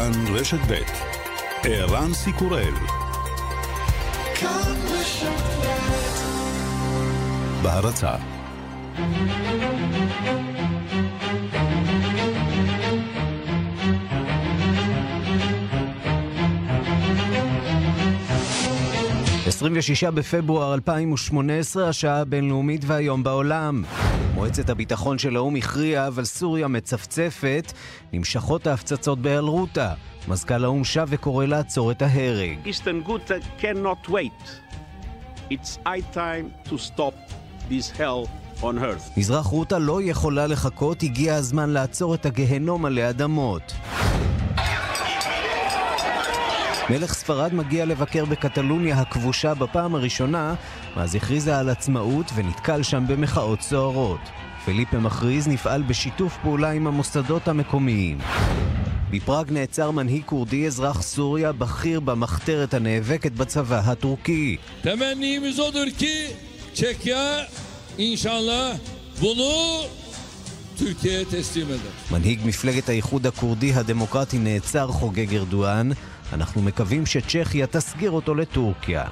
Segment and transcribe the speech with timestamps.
[0.00, 0.74] כאן רשת ב'
[1.64, 2.74] ערן סיקורל
[7.62, 8.14] בהרצה
[19.46, 23.82] עשרים ושישה בפברואר 2018, השעה הבינלאומית והיום בעולם.
[24.40, 27.72] מועצת הביטחון של האו"ם הכריעה, אבל סוריה מצפצפת,
[28.12, 29.94] נמשכות ההפצצות באלרוטה.
[30.28, 32.58] מזכ"ל האו"ם שב וקורא לעצור את ההרג.
[32.64, 34.60] Eastern Ghouta cannot wait.
[35.50, 37.14] It's high time to stop
[37.70, 38.28] this hell
[38.62, 39.12] on earth.
[39.16, 43.72] מזרח רוטה לא יכולה לחכות, הגיע הזמן לעצור את הגהנום עלי אדמות.
[46.90, 50.54] מלך ספרד מגיע לבקר בקטלוניה הכבושה בפעם הראשונה,
[50.96, 54.20] מאז הכריזה על עצמאות ונתקל שם במחאות סוערות.
[54.64, 58.18] פליפה מכריז נפעל בשיתוף פעולה עם המוסדות המקומיים.
[59.10, 64.56] בפראג נעצר מנהיג כורדי אזרח סוריה בכיר במחתרת הנאבקת בצבא הטורקי.
[72.10, 75.90] מנהיג מפלגת האיחוד הכורדי הדמוקרטי נעצר חוגג ארדואן.
[76.32, 79.04] אנחנו מקווים שצ'כיה תסגיר אותו לטורקיה.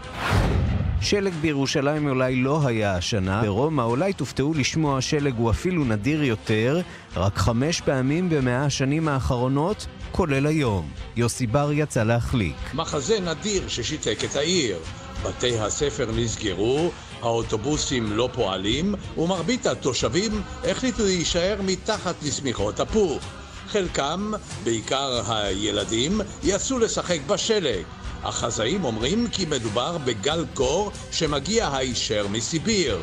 [1.00, 6.80] שלג בירושלים אולי לא היה השנה, ברומא אולי תופתעו לשמוע שלג הוא אפילו נדיר יותר,
[7.16, 10.90] רק חמש פעמים במאה השנים האחרונות, כולל היום.
[11.16, 12.56] יוסי בר יצא להחליק.
[12.74, 14.76] מחזה נדיר ששיתק את העיר.
[15.22, 16.90] בתי הספר נסגרו,
[17.22, 23.22] האוטובוסים לא פועלים, ומרבית התושבים החליטו להישאר מתחת לשמיכות הפוך.
[23.68, 24.32] חלקם,
[24.64, 27.84] בעיקר הילדים, יצאו לשחק בשלג.
[28.22, 32.98] החזאים אומרים כי מדובר בגל קור שמגיע הישר מסיביר.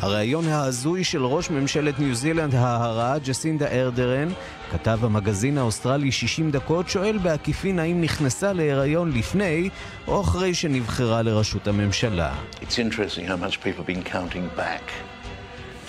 [0.00, 4.28] הריאיון ההזוי של ראש ממשלת ניו זילנד ההרה, ג'סינדה ארדרן,
[4.70, 9.68] כתב המגזין האוסטרלי 60 דקות, שואל בעקיפין האם נכנסה להיריון לפני
[10.08, 12.34] או אחרי שנבחרה לראשות הממשלה.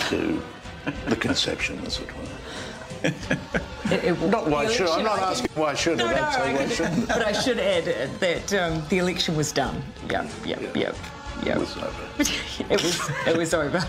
[0.09, 0.13] To
[1.07, 2.09] the conception, as it
[3.03, 4.27] were.
[4.35, 6.13] Not why should I'm not asking why should No, I?
[6.13, 7.85] no, why shouldn't but I should add
[8.25, 9.77] that um, the election was done.
[10.09, 10.95] Yep, yep, yep,
[11.45, 11.55] yep.
[11.55, 12.03] it was over.
[12.73, 12.95] It was,
[13.31, 13.79] it was over.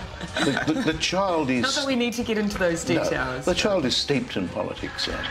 [0.46, 3.44] The, the, the child is Not that we need to get into those no, details.
[3.44, 5.06] the child is steeped in politics.
[5.08, 5.26] Yeah.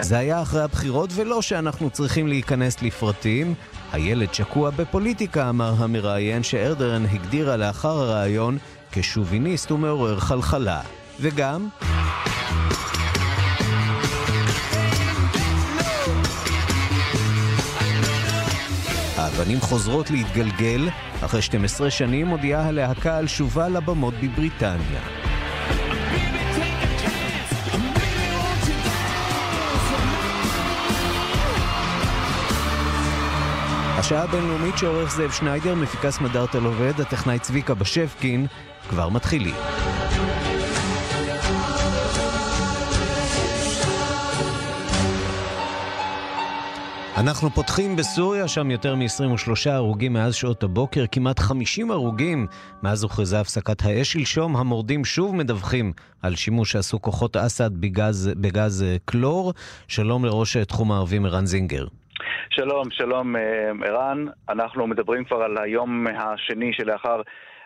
[0.00, 3.54] זה היה אחרי הבחירות, ולא שאנחנו צריכים להיכנס לפרטים.
[3.92, 8.58] הילד שקוע בפוליטיקה, אמר המראיין שארדרן הגדירה לאחר הראיון
[8.92, 10.80] כשוביניסט ומעורר חלחלה.
[11.20, 11.68] וגם...
[19.16, 20.88] האבנים חוזרות להתגלגל,
[21.20, 25.00] אחרי 12 שנים מודיעה הלהקה על שובה לבמות בבריטניה.
[33.98, 38.46] השעה הבינלאומית שעורך זאב שניידר, מפיקס מדארטל עובד, הטכנאי צביקה בשפקין,
[38.88, 39.54] כבר מתחילים.
[47.22, 52.46] אנחנו פותחים בסוריה, שם יותר מ-23 הרוגים מאז שעות הבוקר, כמעט 50 הרוגים
[52.82, 54.56] מאז הוכרזה הפסקת האש שלשום.
[54.56, 59.52] המורדים שוב מדווחים על שימוש שעשו כוחות אסד בגז, בגז אה, קלור.
[59.88, 61.84] שלום לראש אה, תחום הערבים ערן זינגר.
[62.50, 63.42] שלום, שלום אה,
[63.86, 64.24] ערן.
[64.48, 67.20] אנחנו מדברים כבר על היום השני שלאחר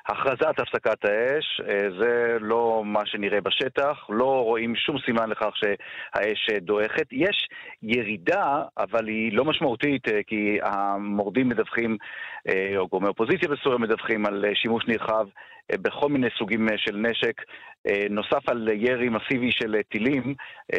[0.08, 1.60] הכרזת הפסקת האש.
[1.68, 7.06] אה, זה לא מה שנראה בשטח, לא רואים שום סימן לכך שהאש דועכת.
[7.12, 7.48] יש
[7.82, 11.96] ירידה, אבל היא לא משמעותית, אה, כי המורדים מדווחים,
[12.48, 15.26] אה, או גורמי אופוזיציה בסוריה מדווחים על שימוש נרחב
[15.72, 17.42] בכל מיני סוגים של נשק.
[18.10, 20.34] נוסף על ירי מסיבי של טילים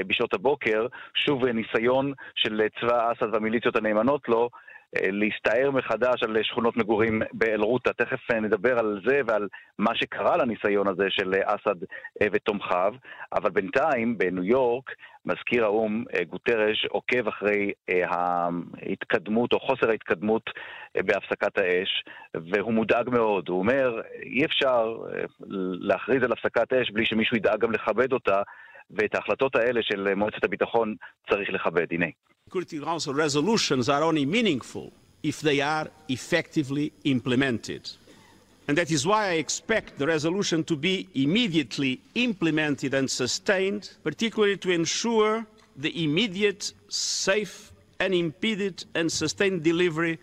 [0.07, 4.49] בשעות הבוקר, שוב ניסיון של צבא אסד והמיליציות הנאמנות לו
[4.95, 7.93] להסתער מחדש על אה, שכונות מגורים באל-רוטה.
[7.93, 11.83] תכף אה, נדבר על זה ועל מה שקרה לניסיון הזה של אה, אסד
[12.21, 12.93] אה, ותומכיו,
[13.33, 14.91] אבל בינתיים בניו יורק
[15.25, 20.49] מזכיר האו"ם אה, גוטרש עוקב אחרי אה, ההתקדמות או חוסר ההתקדמות
[20.97, 22.03] אה, בהפסקת האש,
[22.33, 23.49] והוא מודאג מאוד.
[23.49, 25.23] הוא אומר, אי אפשר אה,
[25.79, 28.41] להכריז על הפסקת אש בלי שמישהו ידאג גם לכבד אותה,
[28.89, 30.95] ואת ההחלטות האלה של אה, מועצת הביטחון
[31.29, 31.85] צריך לכבד.
[31.91, 32.07] הנה.
[32.47, 37.89] Security Council resolutions are only meaningful if they are effectively implemented.
[38.69, 44.55] And that is why I expect the resolution to be immediately implemented and sustained, particularly
[44.59, 45.45] to ensure
[45.75, 50.17] the immediate, safe, unimpeded and sustained delivery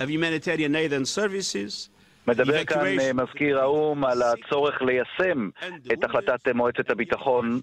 [0.00, 1.88] of humanitarian aid and services,
[2.26, 2.84] מדבר כאן
[3.14, 5.48] מזכיר האו"ם על הצורך ליישם
[5.92, 7.60] את החלטת מועצת הביטחון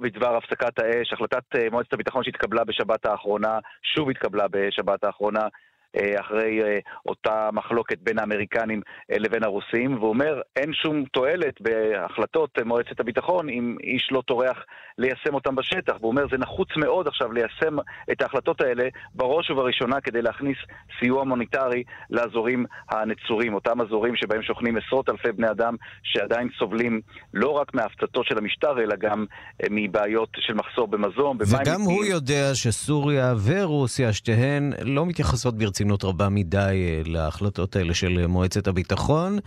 [0.00, 3.58] בדבר הפסקת האש, החלטת מועצת הביטחון שהתקבלה בשבת האחרונה,
[3.94, 5.48] שוב התקבלה בשבת האחרונה, אה,
[5.96, 8.80] אחרי אה, אותה מחלוקת בין האמריקנים
[9.12, 14.56] אה, לבין הרוסים, והוא אומר, אין שום תועלת בהחלטות מועצת הביטחון אם איש לא טורח
[14.98, 15.92] ליישם אותם בשטח.
[16.00, 17.76] והוא אומר, זה נחוץ מאוד עכשיו ליישם
[18.12, 20.56] את ההחלטות האלה בראש ובראשונה כדי להכניס
[21.00, 27.00] סיוע מוניטרי לאזורים הנצורים, אותם אזורים שבהם שוכנים עשרות אלפי בני אדם שעדיין סובלים
[27.34, 29.24] לא רק מהפצצות של המשטר, אלא גם
[29.70, 31.62] מבעיות של מחסור במזון, במים...
[31.62, 35.79] וגם הוא יודע שסוריה ורוסיה, שתיהן לא מתייחסות ברצינות.
[35.80, 39.38] ברצינות רבה מדי אה, להחלטות האלה של מועצת הביטחון.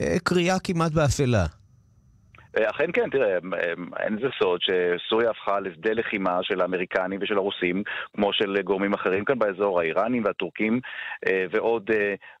[0.00, 1.46] אה, קריאה כמעט באפלה.
[2.58, 3.38] אה, אכן כן, תראה,
[4.00, 7.82] אין זה סוד שסוריה הפכה לשדה לחימה של האמריקנים ושל הרוסים,
[8.16, 10.80] כמו של גורמים אחרים כאן באזור, האיראנים והטורקים,
[11.50, 11.90] ועוד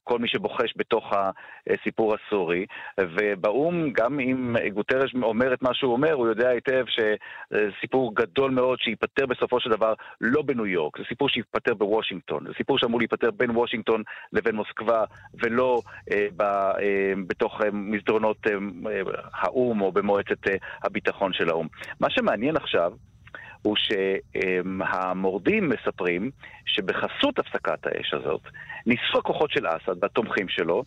[0.04, 1.12] כל מי שבוחש בתוך
[1.70, 2.66] הסיפור הסורי.
[3.00, 8.78] ובאו"ם, גם אם גוטרש אומר את מה שהוא אומר, הוא יודע היטב שסיפור גדול מאוד
[8.78, 13.30] שייפתר בסופו של דבר לא בניו יורק, זה סיפור שייפתר בוושינגטון, זה סיפור שאמור להיפתר
[13.30, 14.02] בין וושינגטון
[14.32, 15.04] לבין מוסקבה,
[15.34, 15.80] ולא
[16.12, 18.52] אה, אה, בתוך אה, מסדרונות אה,
[19.34, 21.66] האו"ם או במועצת אה, הביטחון של האו"ם.
[22.00, 22.92] מה שמעניין עכשיו,
[23.62, 26.30] הוא שהמורדים מספרים
[26.66, 28.40] שבחסות הפסקת האש הזאת
[28.86, 30.84] ניסו הכוחות של אסד והתומכים שלו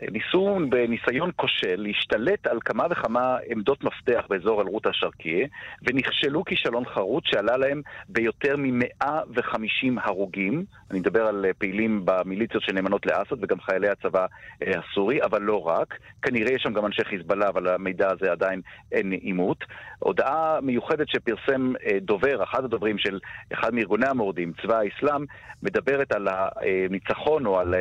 [0.00, 5.46] ניסו בניסיון כושל להשתלט על כמה וכמה עמדות מפתח באזור אל-רות א-שרקייה,
[5.82, 10.64] ונכשלו כישלון חרוץ שעלה להם ביותר מ-150 הרוגים.
[10.90, 14.26] אני מדבר על פעילים במיליציות שנאמנות לאסד וגם חיילי הצבא
[14.62, 15.98] אה, הסורי, אבל לא רק.
[16.22, 18.60] כנראה יש שם גם אנשי חיזבאללה, אבל המידע הזה עדיין
[18.92, 19.64] אין עימות.
[19.98, 23.18] הודעה מיוחדת שפרסם אה, דובר, אחד הדוברים של
[23.52, 25.24] אחד מארגוני המורדים, צבא האסלאם,
[25.62, 27.74] מדברת על הניצחון או על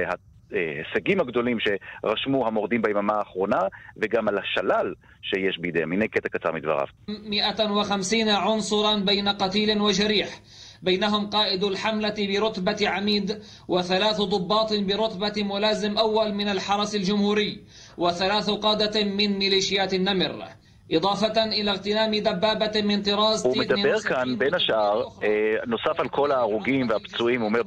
[0.52, 3.60] ההישגים הגדולים שרשמו המורדים ביממה האחרונה,
[3.96, 5.92] וגם על השלל שיש בידיהם.
[5.92, 6.86] הנה קטע קצר מדבריו.
[7.08, 10.28] 150 عنصرا بين قتيل وجريح
[10.82, 17.64] بينهم قائد الحملة برتبة عميد وثلاث ضباط برتبة ملازم أول من الحرس الجمهوري
[17.98, 20.44] وثلاث قادة من ميليشيات النمر
[23.43, 27.61] הוא מדבר כאן, בין השאר, אה, נוסף על כל ההרוגים והפצועים, הוא אומר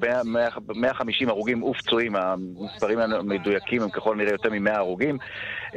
[0.75, 5.19] 150 הרוגים ופצועים, המספרים המדויקים הם ככל הנראה יותר מ-100 הרוגים.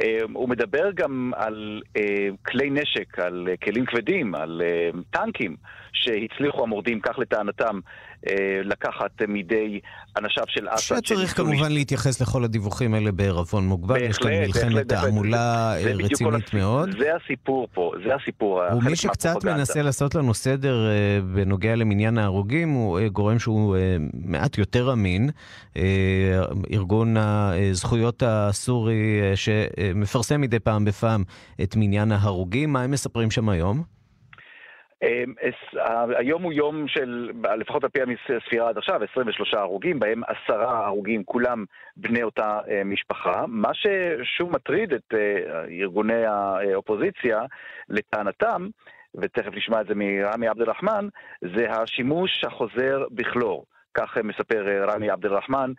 [0.02, 4.62] אה, הוא מדבר גם על אה, כלי נשק, על כלים כבדים, על
[5.10, 5.56] טנקים
[5.92, 7.80] שהצליחו המורדים, כך לטענתם,
[8.64, 9.80] לקחת מידי
[10.18, 11.04] אנשיו של אסד.
[11.04, 16.90] שצריך כמובן להתייחס לכל הדיווחים האלה בערבון מוגבל, יש כאן מלחמת תעמולה אה, רצינית מאוד.
[16.98, 18.62] זה הסיפור פה, זה הסיפור.
[18.72, 23.76] ומי שקצת מנסה לעשות לנו סדר אה, בנוגע למניין ההרוגים הוא גורם שהוא
[24.12, 25.30] מעט יותר אמין,
[26.72, 31.24] ארגון הזכויות הסורי שמפרסם מדי פעם בפעם
[31.62, 32.72] את מניין ההרוגים.
[32.72, 33.97] מה הם מספרים שם היום?
[35.02, 35.34] אמ,
[36.16, 38.00] היום הוא יום של, לפחות על פי
[38.36, 41.64] הספירה עד עכשיו, 23 הרוגים, בהם עשרה הרוגים, כולם
[41.96, 43.44] בני אותה אה, משפחה.
[43.48, 47.40] מה ששוב מטריד את אה, ארגוני האופוזיציה,
[47.88, 48.68] לטענתם,
[49.14, 51.08] ותכף נשמע את זה מרמי עבד אל-רחמן,
[51.54, 53.64] זה השימוש החוזר בכלור.
[53.94, 55.72] כך מספר אה, רמי עבד אל-רחמן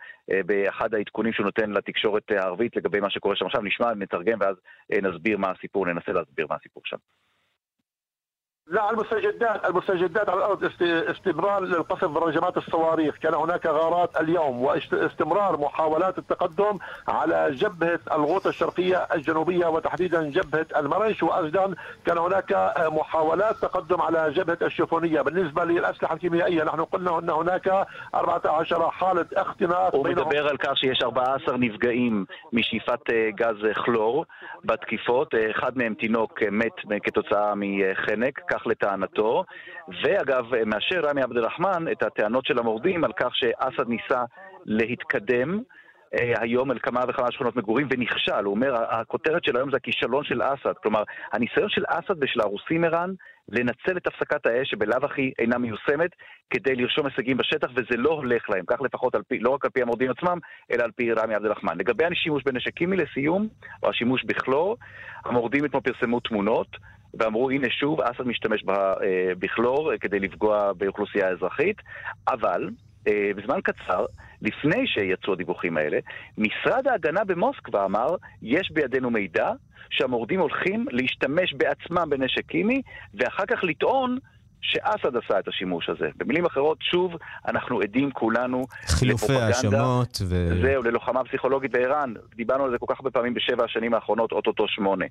[0.46, 3.62] באחד העדכונים שהוא נותן לתקשורת הערבית לגבי מה שקורה שם עכשיו.
[3.62, 4.56] נשמע, נתרגם ואז
[5.02, 6.96] נסביר מה הסיפור, ננסה להסביר מה הסיפור שם.
[8.69, 10.71] لا المستجدات المستجدات على الارض
[11.09, 18.97] استمرار للقصف برجمات الصواريخ كان هناك غارات اليوم واستمرار محاولات التقدم على جبهه الغوطه الشرقيه
[18.97, 21.73] الجنوبيه وتحديدا جبهه المرش وايضا
[22.05, 28.91] كان هناك محاولات تقدم على جبهه الشوفونيه بالنسبه للاسلحه الكيميائيه نحن قلنا ان هناك 14
[28.91, 34.25] حاله اختناق הוא מדבר על כך שיש 14 נפגעים משאיפת גז כלור
[34.63, 39.44] בתקיפות, אחד מהם תינוק מת כתוצאה מחנק, כך לטענתו,
[40.02, 44.24] ואגב, מאשר רמי עבד אל-רחמן את הטענות של המורדים על כך שאסד ניסה
[44.64, 45.62] להתקדם.
[46.14, 48.44] אה, היום אל כמה וכמה שכונות מגורים ונכשל.
[48.44, 50.72] הוא אומר, הכותרת של היום זה הכישלון של אסד.
[50.82, 51.02] כלומר,
[51.32, 53.10] הניסיון של אסד ושל הרוסים, ערן,
[53.48, 56.10] לנצל את הפסקת האש, שבלאו הכי אינה מיושמת,
[56.50, 59.70] כדי לרשום הישגים בשטח, וזה לא הולך להם, כך לפחות על פי, לא רק על
[59.70, 60.38] פי המורדים עצמם,
[60.72, 61.78] אלא על פי רמי עבד אל-רחמן.
[61.78, 63.48] לגבי השימוש בנשק קימי לסיום,
[63.82, 64.76] או השימוש בכלור,
[65.24, 66.76] המורדים אתמול פרסמו תמונות,
[67.14, 71.76] ואמרו, הנה שוב, אסד משתמש אה, בכלור כדי לפגוע באוכלוסייה האזרחית,
[72.28, 72.70] אבל
[73.08, 74.06] אה, בזמן קצר,
[74.42, 75.98] לפני שיצאו הדיווחים האלה,
[76.38, 79.50] משרד ההגנה במוסקבה אמר, יש בידינו מידע
[79.90, 82.82] שהמורדים הולכים להשתמש בעצמם בנשק קימי,
[83.14, 84.18] ואחר כך לטעון
[84.62, 86.08] שאסד עשה את השימוש הזה.
[86.16, 87.16] במילים אחרות, שוב,
[87.48, 90.48] אנחנו עדים כולנו חילופי האשמות ו...
[90.62, 92.14] זהו, ללוחמה פסיכולוגית באיראן.
[92.36, 95.04] דיברנו על זה כל כך הרבה פעמים בשבע השנים האחרונות, אוטוטו שמונה.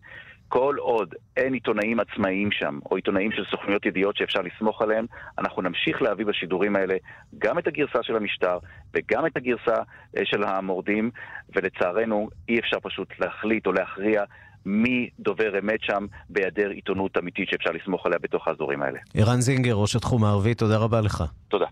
[0.48, 5.06] כל עוד אין עיתונאים עצמאיים שם, או עיתונאים של סוכנויות ידיעות שאפשר לסמוך עליהם,
[5.38, 6.96] אנחנו נמשיך להביא בשידורים האלה
[7.38, 8.58] גם את הגרסה של המשטר
[8.94, 9.76] וגם את הגרסה
[10.18, 11.12] אה, של המורדים,
[11.56, 14.24] ולצערנו אי אפשר פשוט להחליט או להכריע
[14.70, 19.00] מי דובר אמת שם בהיעדר עיתונות אמיתית שאפשר לסמוך עליה בתוך האזורים האלה.
[19.14, 21.24] ערן זינגר, ראש התחום הערבי, תודה רבה לך.
[21.48, 21.66] תודה.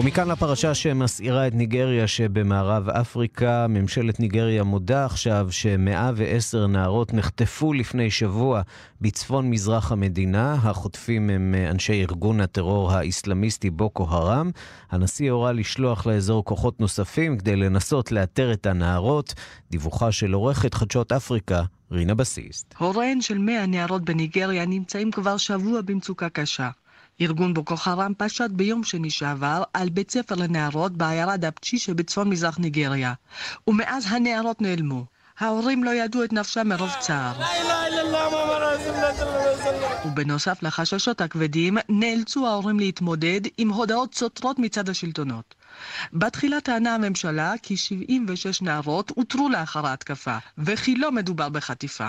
[0.00, 3.66] ומכאן לפרשה שמסעירה את ניגריה שבמערב אפריקה.
[3.68, 8.62] ממשלת ניגריה מודה עכשיו ש-110 נערות נחטפו לפני שבוע
[9.00, 10.52] בצפון מזרח המדינה.
[10.52, 14.50] החוטפים הם אנשי ארגון הטרור האיסלאמיסטי בוקו הרם.
[14.90, 19.34] הנשיא הורה לשלוח לאזור כוחות נוספים כדי לנסות לאתר את הנערות.
[19.70, 22.74] דיווחה של עורכת חדשות אפריקה, רינה בסיסט.
[22.78, 26.70] הוריהן של 100 נערות בניגריה נמצאים כבר שבוע במצוקה קשה.
[27.20, 32.58] ארגון בוקו חרם פשט ביום שני שעבר על בית ספר לנערות בעיירה דפצ'י שבצפון מזרח
[32.58, 33.12] ניגריה,
[33.66, 35.04] ומאז הנערות נעלמו.
[35.38, 37.32] ההורים לא ידעו את נפשם מרוב צער.
[40.04, 45.54] ובנוסף לחששות הכבדים, נאלצו ההורים להתמודד עם הודעות סותרות מצד השלטונות.
[46.12, 52.08] בתחילה טענה הממשלה כי 76 נערות אותרו לאחר ההתקפה, וכי לא מדובר בחטיפה.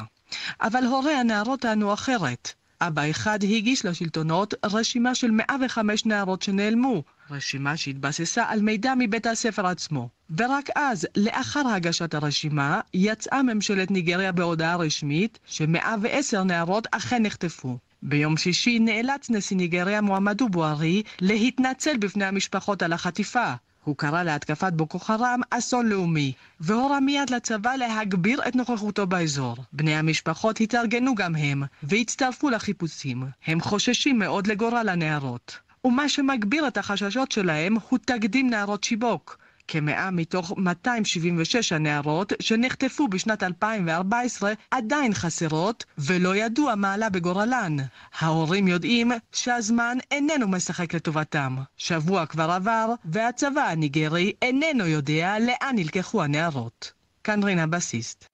[0.61, 2.53] אבל הורי הנערות טענו אחרת.
[2.81, 9.67] אבא אחד הגיש לשלטונות רשימה של 105 נערות שנעלמו, רשימה שהתבססה על מידע מבית הספר
[9.67, 10.09] עצמו.
[10.37, 17.77] ורק אז, לאחר הגשת הרשימה, יצאה ממשלת ניגריה בהודעה רשמית ש-110 נערות אכן נחטפו.
[18.03, 23.53] ביום שישי נאלץ נשיא ניגריה מועמדו בוארי להתנצל בפני המשפחות על החטיפה.
[23.83, 29.55] הוא קרא להתקפת בוקו חרם אסון לאומי, והורה מיד לצבא להגביר את נוכחותו באזור.
[29.73, 33.23] בני המשפחות התארגנו גם הם, והצטרפו לחיפושים.
[33.45, 35.57] הם חוששים מאוד לגורל הנערות.
[35.85, 39.37] ומה שמגביר את החששות שלהם הוא תקדים נערות שיבוק,
[39.71, 47.77] כמאה מתוך 276 הנערות שנחטפו בשנת 2014 עדיין חסרות ולא ידוע מה עלה בגורלן.
[48.19, 51.55] ההורים יודעים שהזמן איננו משחק לטובתם.
[51.77, 56.91] שבוע כבר עבר והצבא הניגרי איננו יודע לאן נלקחו הנערות.
[57.23, 58.25] כאן רינה בסיסט.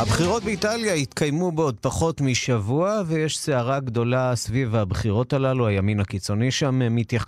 [0.00, 5.66] הבחירות באיטליה יתקיימו בעוד פחות משבוע, ויש סערה גדולה סביב הבחירות הללו.
[5.66, 6.80] הימין הקיצוני שם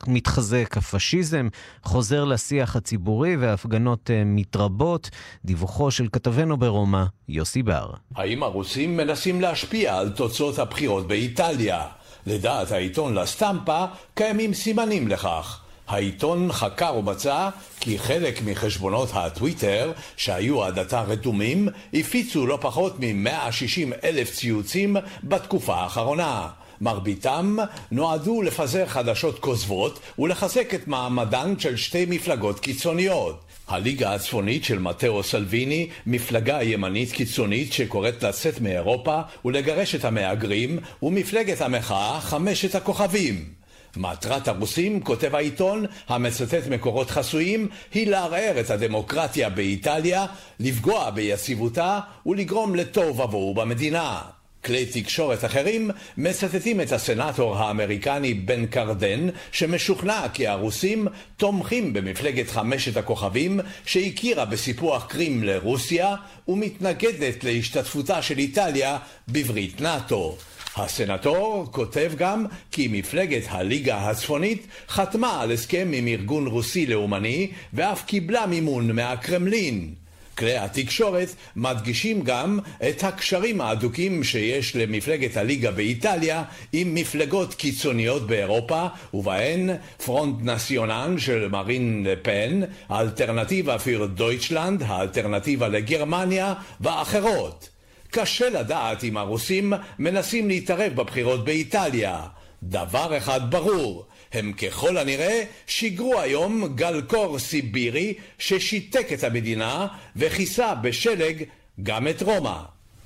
[0.07, 1.49] מתחזק, הפשיזם
[1.83, 5.11] חוזר לשיח הציבורי וההפגנות אה, מתרבות.
[5.45, 7.93] דיווחו של כתבנו ברומא, יוסי בר.
[8.17, 11.83] האם הרוסים מנסים להשפיע על תוצאות הבחירות באיטליה?
[12.27, 15.62] לדעת העיתון לסטמפה, קיימים סימנים לכך.
[15.89, 17.49] העיתון חקר ומצא
[17.81, 25.75] כי חלק מחשבונות הטוויטר, שהיו עד עתה רתומים, הפיצו לא פחות מ-160 אלף ציוצים בתקופה
[25.75, 26.49] האחרונה.
[26.81, 27.57] מרביתם
[27.91, 33.41] נועדו לפזר חדשות כוזבות ולחזק את מעמדן של שתי מפלגות קיצוניות.
[33.69, 41.61] הליגה הצפונית של מתאו סלוויני, מפלגה ימנית קיצונית שקוראת לצאת מאירופה ולגרש את המהגרים, ומפלגת
[41.61, 43.62] המחאה חמשת הכוכבים.
[43.97, 50.27] מטרת הרוסים, כותב העיתון, המצטט מקורות חסויים, היא לערער את הדמוקרטיה באיטליה,
[50.61, 54.21] לפגוע ביציבותה ולגרום לתוהו ובוהו במדינה.
[54.65, 62.97] כלי תקשורת אחרים מצטטים את הסנאטור האמריקני בן קרדן, שמשוכנע כי הרוסים תומכים במפלגת חמשת
[62.97, 66.15] הכוכבים, שהכירה בסיפוח קרים לרוסיה,
[66.49, 70.37] ומתנגדת להשתתפותה של איטליה בברית נאט"ו.
[70.77, 78.05] הסנטור כותב גם כי מפלגת הליגה הצפונית חתמה על הסכם עם ארגון רוסי לאומני ואף
[78.05, 79.95] קיבלה מימון מהקרמלין.
[80.39, 88.87] כלי התקשורת מדגישים גם את הקשרים האדוקים שיש למפלגת הליגה באיטליה עם מפלגות קיצוניות באירופה,
[89.15, 89.71] ובהן
[90.05, 97.72] פרונט נציונן של מרין לפן, האלטרנטיבה פיר דויטשלנד, האלטרנטיבה לגרמניה ואחרות.
[98.13, 102.21] קשה לדעת אם הרוסים מנסים להתערב בבחירות באיטליה.
[102.63, 110.75] דבר אחד ברור, הם ככל הנראה שיגרו היום גל קור סיבירי ששיתק את המדינה וכיסה
[110.75, 111.43] בשלג
[111.83, 112.59] גם את רומא.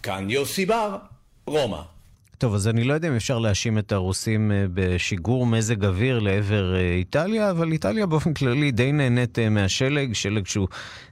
[0.02, 0.96] כאן יוסי בר,
[1.46, 1.82] רומא.
[2.38, 6.76] טוב, אז אני לא יודע אם אפשר להאשים את הרוסים אה, בשיגור מזג אוויר לעבר
[6.76, 10.68] אה, איטליה, אבל איטליה באופן כללי די נהנית אה, מהשלג, שלג שהוא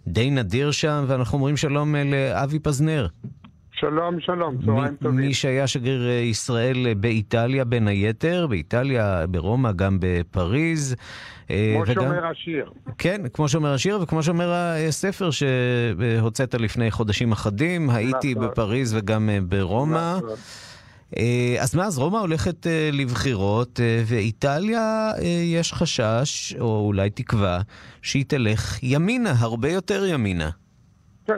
[0.07, 3.07] די נדיר שם, ואנחנו אומרים שלום לאבי פזנר.
[3.81, 5.21] שלום, שלום, צהריים טובים.
[5.21, 10.97] מי שהיה שגריר ישראל באיטליה בין היתר, באיטליה, ברומא, גם בפריז.
[11.47, 11.95] כמו וגם...
[11.95, 12.71] שאומר השיר.
[12.99, 14.53] כן, כמו שאומר השיר וכמו שאומר
[14.89, 18.49] הספר שהוצאת לפני חודשים אחדים, הייתי נכון.
[18.49, 20.17] בפריז וגם ברומא.
[20.17, 20.31] נכון.
[21.61, 25.11] אז מה, אז רומא הולכת לבחירות, ואיטליה
[25.45, 27.61] יש חשש, או אולי תקווה,
[28.03, 30.51] שהיא תלך ימינה, הרבה יותר ימינה.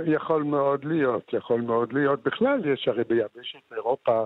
[0.06, 2.22] יכול מאוד להיות, יכול מאוד להיות.
[2.22, 4.24] בכלל, יש הרי ביבשת אירופה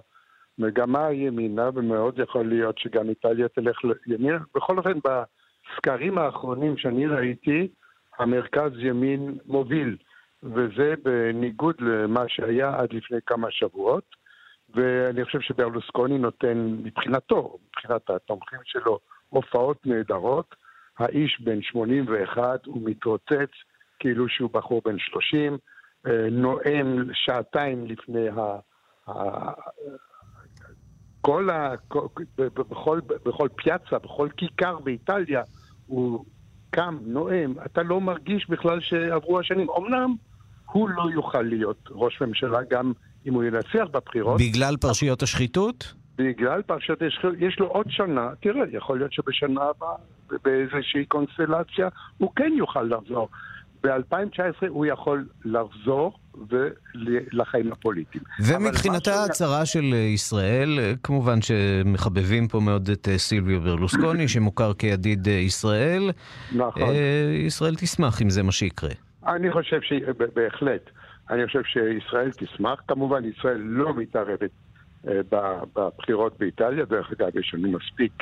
[0.59, 4.39] מגמה ימינה, ומאוד יכול להיות שגם איטליה תלך לימינה.
[4.55, 7.69] בכל אופן, בסקרים האחרונים שאני ראיתי,
[8.19, 9.97] המרכז ימין מוביל,
[10.43, 14.21] וזה בניגוד למה שהיה עד לפני כמה שבועות.
[14.75, 18.99] ואני חושב שברלוסקוני נותן מבחינתו, מבחינת התומכים שלו,
[19.29, 20.55] הופעות נהדרות.
[20.99, 23.51] האיש בן 81, הוא מתרוצץ
[24.01, 25.59] כאילו שהוא בחור בן 30,
[26.07, 28.59] אה, נואם שעתיים לפני ה...
[31.21, 31.75] כל ה...
[32.55, 35.43] בכל, בכל פיאצה, בכל כיכר באיטליה,
[35.87, 36.25] הוא
[36.71, 39.67] קם, נואם, אתה לא מרגיש בכלל שעברו השנים.
[39.79, 40.15] אמנם
[40.73, 42.93] הוא לא יוכל להיות ראש ממשלה גם
[43.27, 44.41] אם הוא ינצח בבחירות.
[44.41, 45.95] בגלל פרשיות השחיתות?
[46.17, 47.35] בגלל פרשיות השחיתות.
[47.39, 49.97] יש לו עוד שנה, תראה, יכול להיות שבשנה הבאה,
[50.45, 51.89] באיזושהי קונסטלציה,
[52.19, 53.29] הוא כן יוכל לחזור.
[53.83, 56.13] ב-2019 הוא יכול לחזור
[57.33, 58.25] לחיים הפוליטיים.
[58.47, 65.33] ומבחינתה ההצהרה של ישראל, כמובן שמחבבים פה מאוד את אה, סילביו ברלוסקוני, שמוכר כידיד אה,
[65.33, 66.11] ישראל.
[66.53, 66.83] נכון.
[66.83, 68.91] אה, ישראל תשמח אם זה מה שיקרה.
[69.27, 70.91] אני חושב שבהחלט.
[71.31, 72.81] אני חושב שישראל תשמח.
[72.89, 74.51] כמובן, ישראל לא מתערבת
[75.05, 78.13] בבחירות באיטליה, דרך אגב, יש לנו מספיק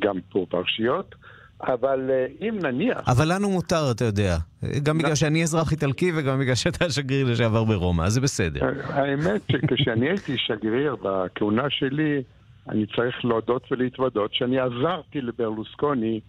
[0.00, 1.14] גם פה פרשיות.
[1.62, 3.08] אבל אה, אם נניח...
[3.08, 4.36] אבל לנו מותר, אתה יודע.
[4.82, 8.60] גם בגלל שאני אזרח איטלקי וגם בגלל שאתה שגריר לשעבר ברומא, אז זה בסדר.
[8.88, 12.22] האמת שכשאני הייתי שגריר בכהונה שלי,
[12.68, 16.20] אני צריך להודות ולהתוודות שאני עזרתי לברלוסקוני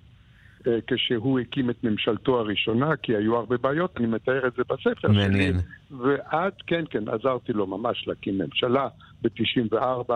[0.68, 5.08] אה, כשהוא הקים את ממשלתו הראשונה, כי היו הרבה בעיות, אני מתאר את זה בספר
[5.08, 5.54] מעניין.
[5.54, 5.98] שלי.
[5.98, 8.88] ועד, כן, כן, עזרתי לו ממש להקים ממשלה
[9.22, 10.12] ב-94,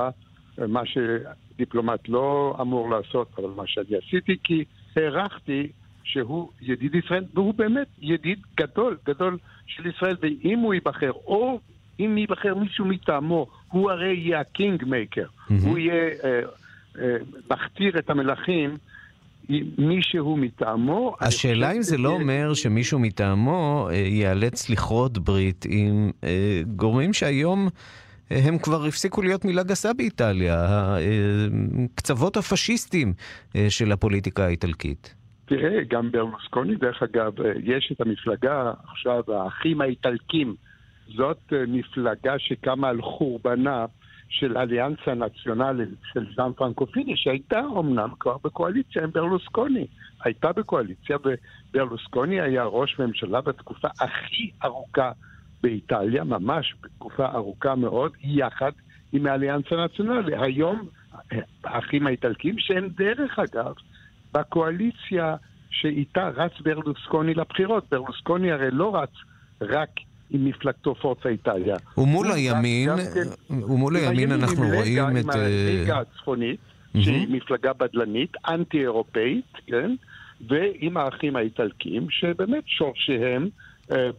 [0.68, 4.64] מה שדיפלומט לא אמור לעשות, אבל מה שאני עשיתי, כי...
[4.96, 5.68] הערכתי
[6.04, 9.38] שהוא ידיד ישראל, והוא באמת ידיד גדול, גדול
[9.68, 11.60] של ישראל, ואם הוא ייבחר, או
[12.00, 15.54] אם ייבחר מישהו מטעמו, הוא הרי יהיה הקינג מייקר, mm-hmm.
[15.64, 16.42] הוא יהיה אה,
[17.02, 17.16] אה,
[17.52, 18.78] מכתיר את המלכים.
[19.78, 21.16] מישהו מטעמו...
[21.22, 27.70] השאלה אם זה לא אומר שמישהו מטעמו אה, ייאלץ לכרות ברית עם אה, גורמים שהיום
[28.32, 30.56] הם כבר הפסיקו להיות מילה גסה באיטליה,
[31.94, 33.14] הקצוות אה, הפשיסטיים
[33.56, 35.16] אה, של הפוליטיקה האיטלקית.
[35.46, 40.56] תראה, גם ברלוסקוני, דרך אגב, אה, יש את המפלגה עכשיו, האחים האיטלקים.
[41.16, 43.86] זאת מפלגה שקמה על חורבנה
[44.30, 49.88] של אליאנסה נציונלית של ז'אן פרנקופיני, שהייתה אמנם כבר בקואליציה עם ברלוסקוני.
[50.24, 51.18] הייתה בקואליציה,
[51.74, 55.12] וברלוסקוני היה ראש ממשלה בתקופה הכי ארוכה
[55.64, 58.72] באיטליה, ממש בתקופה ארוכה מאוד, יחד
[59.14, 60.36] עם האליאנס הנציונלי.
[60.38, 60.88] היום
[61.64, 63.74] האחים האיטלקים, שהם דרך אגב
[64.34, 65.36] בקואליציה
[65.70, 67.84] שאיתה רץ ברלוסקוני לבחירות.
[67.92, 69.14] ברלוסקוני הרי לא רץ
[69.62, 69.90] רק
[70.30, 71.76] עם מפלגתו פורצה איטליה.
[71.98, 75.24] ומול הימין, כן, ומול הימין אנחנו רואים את...
[75.24, 76.60] עם הליגה הצפונית,
[76.94, 79.96] שהיא מפלגה בדלנית, אנטי-אירופאית, כן?
[80.48, 83.69] ועם האחים האיטלקים, שבאמת שורשיהם אה,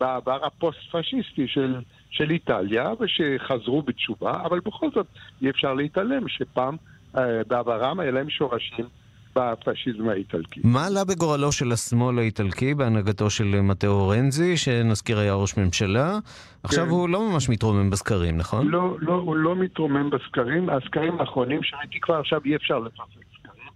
[0.01, 1.81] בעבר הפוסט-פשיסטי של,
[2.11, 5.07] של איטליה, ושחזרו בתשובה, אבל בכל זאת
[5.43, 6.77] אי אפשר להתעלם שפעם
[7.17, 8.87] אה, בעברם היה להם שורשים
[9.37, 10.61] בפשיזם האיטלקי.
[10.65, 16.19] מה עלה בגורלו של השמאל האיטלקי בהנהגתו של מתאו רנזי, שנזכיר היה ראש ממשלה?
[16.63, 16.91] עכשיו כן.
[16.91, 18.69] הוא לא ממש מתרומם בסקרים, נכון?
[18.69, 20.71] לא, לא, הוא לא מתרומם בסקרים.
[20.71, 23.69] הסקרים האחרונים שראיתי כבר עכשיו אי אפשר לפרסם סקרים,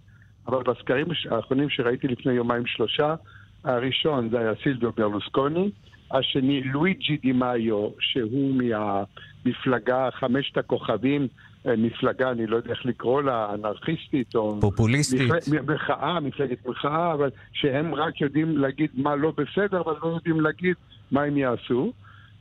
[0.47, 3.15] אבל בסקרים האחרונים שראיתי לפני יומיים שלושה,
[3.65, 5.71] הראשון זה היה סילביו ברלוסקוני,
[6.11, 11.27] השני לואיג'י דימאיו, שהוא מהמפלגה חמשת הכוכבים,
[11.67, 14.61] אה, מפלגה, אני לא יודע איך לקרוא לה, אנרכיסטית או...
[14.61, 15.31] פופוליסטית.
[15.67, 20.75] מחאה, מפלגת מחאה, אבל שהם רק יודעים להגיד מה לא בסדר, אבל לא יודעים להגיד
[21.11, 21.93] מה הם יעשו.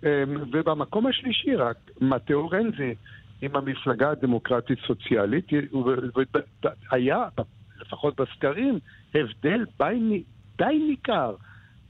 [0.02, 0.08] אמ,
[0.52, 2.94] ובמקום השלישי רק, מתאו רנזי
[3.42, 5.46] עם המפלגה הדמוקרטית סוציאלית,
[6.92, 7.24] והיה,
[7.80, 8.78] לפחות בסקרים,
[9.14, 9.64] הבדל
[10.58, 11.34] די ניכר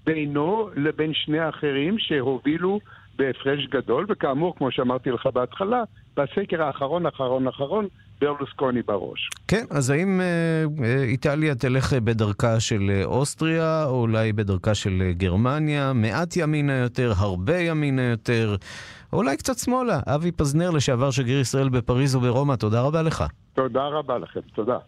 [0.07, 2.81] בינו לבין שני האחרים שהובילו
[3.17, 5.83] בהפרש גדול, וכאמור, כמו שאמרתי לך בהתחלה,
[6.17, 7.89] בסקר האחרון, אחרון, אחרון,
[8.21, 9.29] ברלוסקוני בראש.
[9.49, 15.13] כן, אז האם אה, אה, איטליה תלך בדרכה של אה, אוסטריה, או אולי בדרכה של
[15.13, 18.57] גרמניה, מעט ימינה יותר, הרבה ימינה יותר,
[19.13, 20.01] או אולי קצת שמאלה?
[20.07, 23.25] אבי פזנר, לשעבר שגריר ישראל בפריז וברומא, תודה רבה לך.
[23.55, 24.79] תודה רבה לכם, תודה.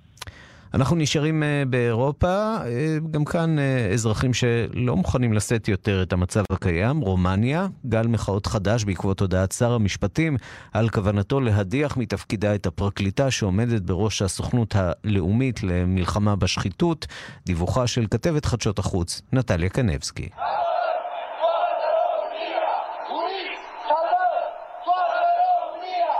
[0.74, 6.44] אנחנו נשארים אה, באירופה, אה, גם כאן אה, אזרחים שלא מוכנים לשאת יותר את המצב
[6.50, 7.00] הקיים.
[7.00, 10.37] רומניה, גל מחאות חדש בעקבות הודעת שר המשפטים
[10.72, 17.07] על כוונתו להדיח מתפקידה את הפרקליטה שעומדת בראש הסוכנות הלאומית למלחמה בשחיתות.
[17.46, 20.29] דיווחה של כתבת חדשות החוץ, נטליה קנבסקי.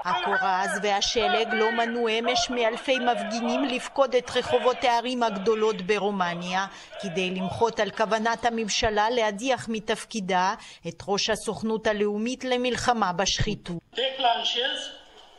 [0.07, 6.67] הכורז והשלג לא מנעו אמש מאלפי מפגינים לפקוד את רחובות הערים הגדולות ברומניה
[7.01, 10.55] כדי למחות על כוונת הממשלה להדיח מתפקידה
[10.89, 13.77] את ראש הסוכנות הלאומית למלחמה בשחיתות.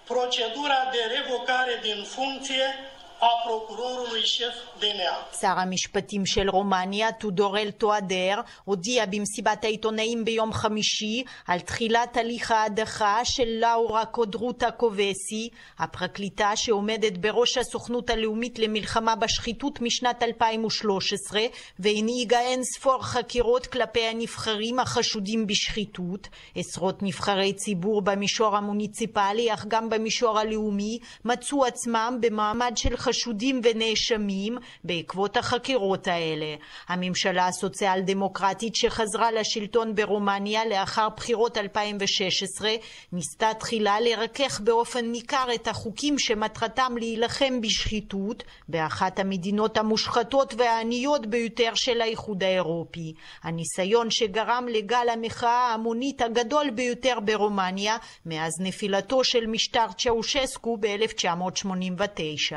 [0.09, 2.67] procedura de revocare din funcție
[5.41, 13.25] שר המשפטים של רומניה, טודורל טואדר, הודיע במסיבת העיתונאים ביום חמישי על תחילת הליך ההדחה
[13.25, 15.49] של לאורה קודרוטה קובסי,
[15.79, 21.41] הפרקליטה שעומדת בראש הסוכנות הלאומית למלחמה בשחיתות משנת 2013
[21.79, 26.27] והנהיגה אין ספור חקירות כלפי הנבחרים החשודים בשחיתות.
[26.55, 34.57] עשרות נבחרי ציבור במישור המוניציפלי, אך גם במישור הלאומי, מצאו עצמם במעמד של חשודים ונאשמים
[34.83, 36.55] בעקבות החקירות האלה.
[36.87, 42.69] הממשלה הסוציאל דמוקרטית שחזרה לשלטון ברומניה לאחר בחירות 2016
[43.11, 51.71] ניסתה תחילה לרכך באופן ניכר את החוקים שמטרתם להילחם בשחיתות באחת המדינות המושחתות והעניות ביותר
[51.75, 53.13] של האיחוד האירופי.
[53.43, 62.55] הניסיון שגרם לגל המחאה ההמונית הגדול ביותר ברומניה מאז נפילתו של משטר צ'אושסקו ב-1989.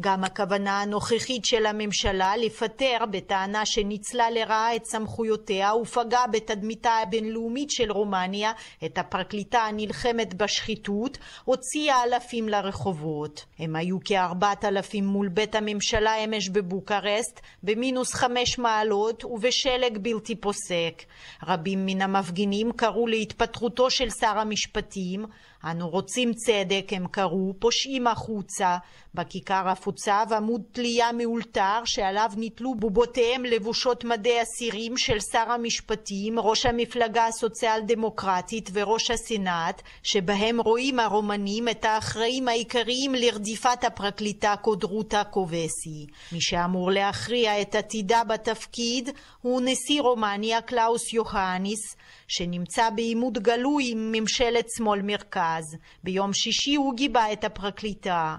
[0.00, 7.92] גם הכוונה הנוכחית של הממשלה לפטר בטענה שניצלה לרעה את סמכויותיה ופגעה בתדמיתה הבינלאומית של
[7.92, 8.52] רומניה
[8.84, 13.44] את הפרקליטה הנלחמת בשחיתות, הוציאה אלפים לרחובות.
[13.58, 21.02] הם היו כארבעת אלפים מול בית הממשלה אמש בבוקרשט, במינוס חמש מעלות ובשלג בלתי פוסק.
[21.46, 25.26] רבים מן המפגינים קראו להתפטרותו של שר המשפטים,
[25.70, 28.76] אנו רוצים צדק, הם קראו, פושעים החוצה.
[29.16, 36.66] בכיכר הפוצב עמוד תלייה מאולתר שעליו נתלו בובותיהם לבושות מדי אסירים של שר המשפטים, ראש
[36.66, 46.06] המפלגה הסוציאל דמוקרטית וראש הסנאט, שבהם רואים הרומנים את האחראים העיקריים לרדיפת הפרקליטה קודרוטה קובסי.
[46.32, 49.10] מי שאמור להכריע את עתידה בתפקיד
[49.42, 51.96] הוא נשיא רומניה קלאוס יוהניס,
[52.28, 55.76] שנמצא בעימות גלוי עם ממשלת שמאל מרכז.
[56.04, 58.36] ביום שישי הוא גיבה את הפרקליטה.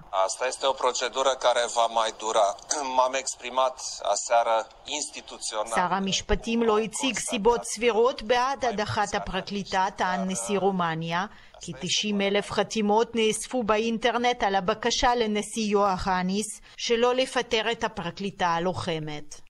[0.67, 2.55] O procedură care va mai dura.
[2.95, 3.75] M-am exprimat
[4.13, 5.75] aseară instituțional.
[5.75, 11.25] שר המשפטים לא הציג סיבות סבירות בעד הדחת הפרקליטה, טען נשיא רומניה.
[11.61, 19.41] כי 90 אלף חתימות נאספו באינטרנט על הבקשה לנשיא יוהניס שלא לפטר את הפרקליטה הלוחמת.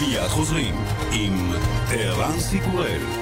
[0.00, 0.74] מיד חוזרים
[1.12, 1.52] עם
[1.90, 3.21] ערן סיקורל.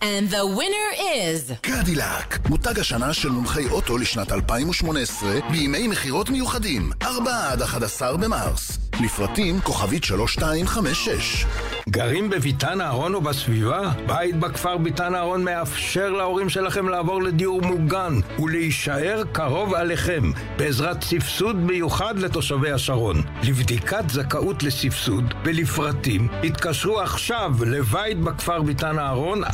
[0.00, 1.52] And the winner is...
[1.60, 8.78] קדילק, מותג השנה של מומחי אוטו לשנת 2018 בימי מכירות מיוחדים, 4 עד 11 במרס.
[9.00, 11.46] לפרטים כוכבית 3256.
[11.90, 13.90] גרים בביתן אהרון או בסביבה?
[14.06, 20.22] בית בכפר ביתן אהרון מאפשר להורים שלכם לעבור לדיור מוגן ולהישאר קרוב עליכם
[20.56, 23.22] בעזרת סבסוד מיוחד לתושבי השרון.
[23.42, 29.48] לבדיקת זכאות לסבסוד ולפרטים התקשרו עכשיו לבית בכפר ביתן אהרון 1-830-7070.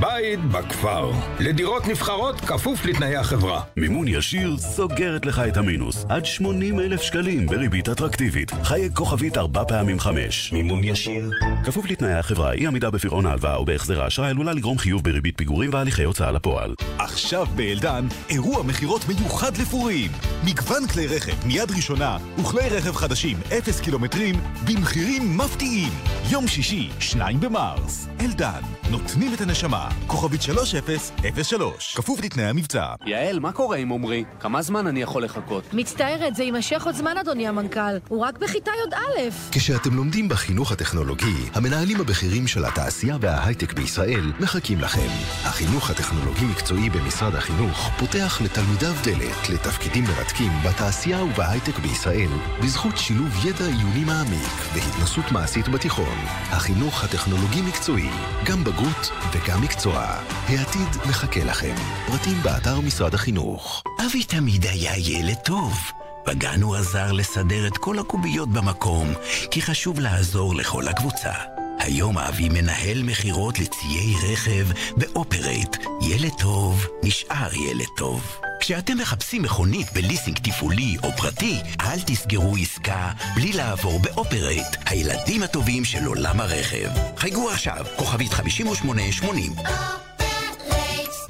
[0.00, 1.10] בית בכפר.
[1.40, 3.62] לדירות נבחרות כפוף לתנאי החברה.
[3.76, 6.06] מימון ישיר סוגרת לך את המינוס.
[6.08, 8.52] עד 80 אלף שקלים בריבית אטרקטיבית.
[8.80, 10.52] חייג כוכבית ארבע פעמים חמש.
[10.52, 11.30] מימון ישיר.
[11.64, 15.70] כפוף לתנאי החברה, אי עמידה בפירעון ההלוואה או בהחזר האשראי עלולה לגרום חיוב בריבית פיגורים
[15.72, 16.74] והליכי הוצאה לפועל.
[16.98, 20.10] עכשיו באלדן, אירוע מכירות מיוחד לפורים.
[20.44, 24.34] מגוון כלי רכב מיד ראשונה וכלי רכב חדשים אפס קילומטרים
[24.66, 25.92] במחירים מפתיעים.
[26.30, 28.08] יום שישי, 2 במרס.
[28.20, 29.88] אלדן, נותנים את הנשמה.
[30.06, 32.86] כוכבית 3003, כפוף לתנאי המבצע.
[33.06, 34.24] יעל, מה קורה עם עמרי?
[34.40, 35.74] כמה זמן אני יכול לחכות?
[35.74, 37.96] מצטערת, זה יימשך עוד זמן, אדוני המנכ"ל.
[38.08, 39.30] הוא רק בכיתה בכיתה י"א.
[39.52, 45.08] כשאתם לומדים בחינוך הטכנולוגי, המנהלים הבכירים של התעשייה וההייטק בישראל מחכים לכם.
[45.44, 52.30] החינוך הטכנולוגי-מקצועי במשרד החינוך פותח לתלמידיו דלת לתפקידים מרתקים בתעשייה ובהייטק בישראל,
[52.62, 56.18] בזכות שילוב ידע עיוני מעמיק והתנסות מעשית בתיכון.
[56.50, 58.10] החינוך הטכנולוגי-מקצועי,
[58.44, 60.06] גם בגרות וגם מקצוע.
[60.48, 61.74] העתיד מחכה לכם.
[62.06, 63.82] פרטים באתר משרד החינוך.
[64.06, 65.99] אבי תמיד היה ילד טוב.
[66.26, 69.14] בגן הוא עזר לסדר את כל הקוביות במקום,
[69.50, 71.32] כי חשוב לעזור לכל הקבוצה.
[71.78, 75.76] היום אבי מנהל מכירות לציי רכב באופרייט.
[76.02, 78.36] ילד טוב נשאר ילד טוב.
[78.60, 85.84] כשאתם מחפשים מכונית בליסינג תפעולי או פרטי, אל תסגרו עסקה בלי לעבור באופרייט, הילדים הטובים
[85.84, 86.88] של עולם הרכב.
[87.16, 89.52] חייגו עכשיו, כוכבית 5880.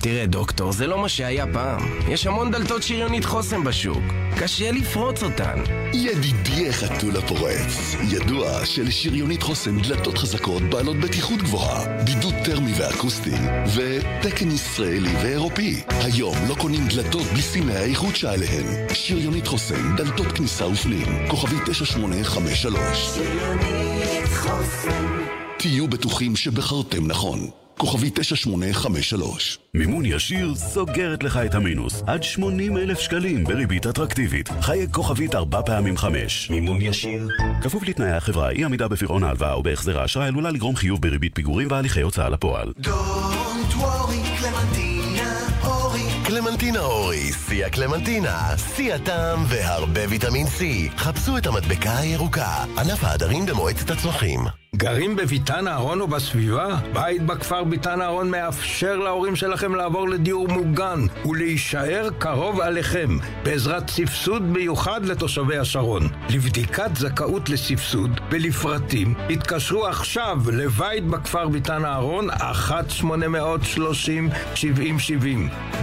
[0.02, 1.80] תראה, דוקטור, זה לא מה שהיה פעם.
[2.08, 4.02] יש המון דלתות שריונית חוסם בשוק.
[4.38, 5.58] קשה לפרוץ אותן.
[5.94, 13.34] ידידי החתול הפורץ, ידוע שלשריונית חוסם דלתות חזקות בעלות בטיחות גבוהה, בידוד טרמי ואקוסטי,
[13.76, 15.82] ותקן ישראלי ואירופי.
[15.88, 18.66] היום לא קונים דלתות בלי סימי האיכות שעליהן.
[18.92, 22.80] שריונית חוסם, דלתות כניסה ופנים, כוכבי 9853.
[22.96, 25.20] שריונית חוסם.
[25.58, 27.50] תהיו בטוחים שבחרתם נכון.
[27.80, 29.58] כוכבי 9853.
[29.74, 32.02] מימון ישיר סוגרת לך את המינוס.
[32.06, 34.48] עד 80 אלף שקלים בריבית אטרקטיבית.
[34.60, 36.50] חייג כוכבית ארבע פעמים חמש.
[36.50, 37.28] מימון ישיר.
[37.62, 41.68] כפוף לתנאי החברה, אי עמידה בפירעון ההלוואה או בהחזר האשראי עלולה לגרום חיוב בריבית פיגורים
[41.70, 42.72] והליכי הוצאה לפועל.
[42.82, 46.02] Don't worry, קלמנטינה אורי.
[46.24, 50.60] קלמנטינה אורי, שיא הקלמנטינה, שיא הטעם והרבה ויטמין C.
[50.96, 54.59] חפשו את המדבקה הירוקה, ענף העדרים במועצת הצמחים.
[54.76, 56.76] גרים בביתן אהרון או בסביבה?
[56.92, 64.42] בית בכפר ביתן אהרון מאפשר להורים שלכם לעבור לדיור מוגן ולהישאר קרוב עליכם בעזרת סבסוד
[64.42, 66.08] מיוחד לתושבי השרון.
[66.30, 72.34] לבדיקת זכאות לסבסוד ולפרטים התקשרו עכשיו לבית בכפר ביתן אהרון 1-830-7070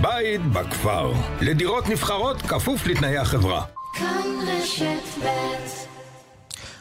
[0.02, 1.13] בית בכפר.
[1.41, 3.63] לדירות נבחרות כפוף לתנאי החברה.
[3.93, 5.87] כאן רשת ב'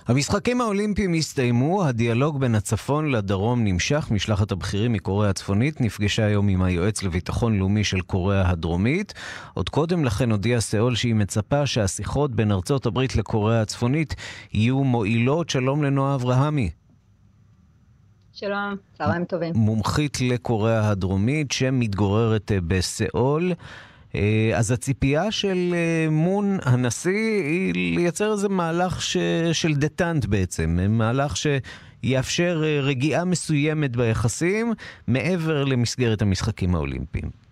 [0.08, 4.08] המשחקים האולימפיים הסתיימו, הדיאלוג בין הצפון לדרום נמשך.
[4.10, 9.14] משלחת הבכירים מקוריאה הצפונית נפגשה היום עם היועץ לביטחון לאומי של קוריאה הדרומית.
[9.54, 14.14] עוד קודם לכן הודיעה סאול שהיא מצפה שהשיחות בין ארצות הברית לקוריאה הצפונית
[14.52, 15.50] יהיו מועילות.
[15.50, 16.70] שלום לנועה אברהמי.
[18.32, 19.52] שלום, צהריים טובים.
[19.56, 23.52] מומחית לקוריאה הדרומית שמתגוררת אה, בסאול.
[24.54, 29.16] אז הציפייה של אה, מון הנשיא היא לייצר איזה מהלך ש...
[29.52, 34.72] של דטנט בעצם, מהלך שיאפשר אה, רגיעה מסוימת ביחסים
[35.06, 37.46] מעבר למסגרת המשחקים האולימפיים.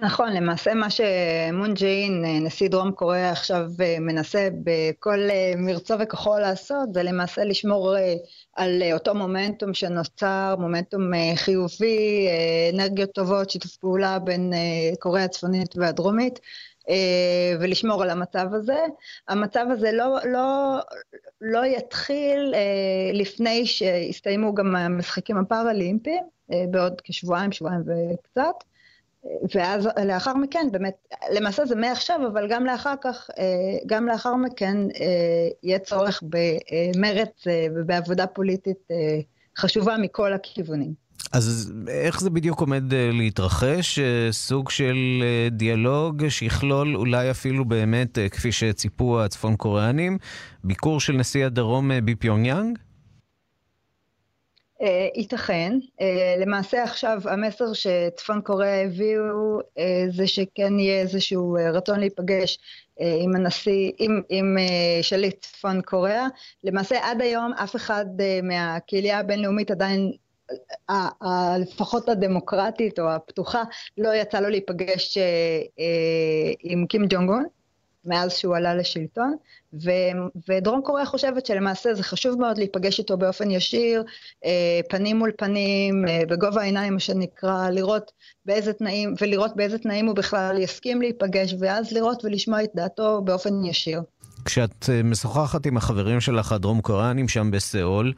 [0.00, 3.66] נכון, למעשה מה שמון ג'אין, נשיא דרום קוריאה, עכשיו
[4.00, 5.18] מנסה בכל
[5.56, 7.96] מרצו וכוחו לעשות, זה למעשה לשמור
[8.58, 12.28] על אותו מומנטום שנוצר, מומנטום חיובי,
[12.74, 14.52] אנרגיות טובות, שיתוף פעולה בין
[14.98, 16.40] קוריאה הצפונית והדרומית.
[17.60, 18.78] ולשמור על המצב הזה.
[19.28, 20.78] המצב הזה לא, לא,
[21.40, 22.54] לא יתחיל
[23.12, 26.24] לפני שיסתיימו גם המשחקים הפראלימפיים,
[26.70, 28.64] בעוד כשבועיים, שבועיים וקצת.
[29.54, 30.94] ואז לאחר מכן, באמת,
[31.30, 33.44] למעשה זה מעכשיו, אבל גם לאחר כך, אה,
[33.86, 38.88] גם לאחר מכן אה, יהיה צורך במרץ אה, ובעבודה פוליטית
[39.58, 41.08] חשובה מכל הכיוונים.
[41.32, 43.98] אז איך זה בדיוק עומד להתרחש?
[44.30, 50.18] סוג של דיאלוג שיכלול אולי אפילו באמת, כפי שציפו הצפון קוריאנים,
[50.64, 52.78] ביקור של נשיא הדרום בפיונג יאנג?
[52.78, 52.87] אה,
[55.14, 55.72] ייתכן.
[56.00, 62.58] אה, למעשה עכשיו המסר שצפון קוריאה הביאו אה, זה שכן יהיה איזשהו רצון להיפגש
[63.20, 64.56] עם הנשיא, עם, עם
[65.02, 66.26] שליט צפון קוריאה.
[66.64, 68.06] למעשה עד היום אף אחד
[68.42, 70.12] מהקהילייה הבינלאומית עדיין
[71.58, 73.62] לפחות הדמוקרטית או הפתוחה,
[73.98, 75.18] לא יצא לו להיפגש
[76.60, 77.44] עם קים ג'ונג און.
[78.04, 79.36] מאז שהוא עלה לשלטון,
[79.84, 79.90] ו,
[80.48, 84.04] ודרום קוריאה חושבת שלמעשה זה חשוב מאוד להיפגש איתו באופן ישיר,
[84.44, 88.10] אה, פנים מול פנים, אה, בגובה העיניים, מה שנקרא, לראות
[88.46, 93.64] באיזה תנאים, ולראות באיזה תנאים הוא בכלל יסכים להיפגש, ואז לראות ולשמוע את דעתו באופן
[93.64, 94.02] ישיר.
[94.44, 98.12] כשאת אה, משוחחת עם החברים שלך הדרום קוריאנים שם בסיאול,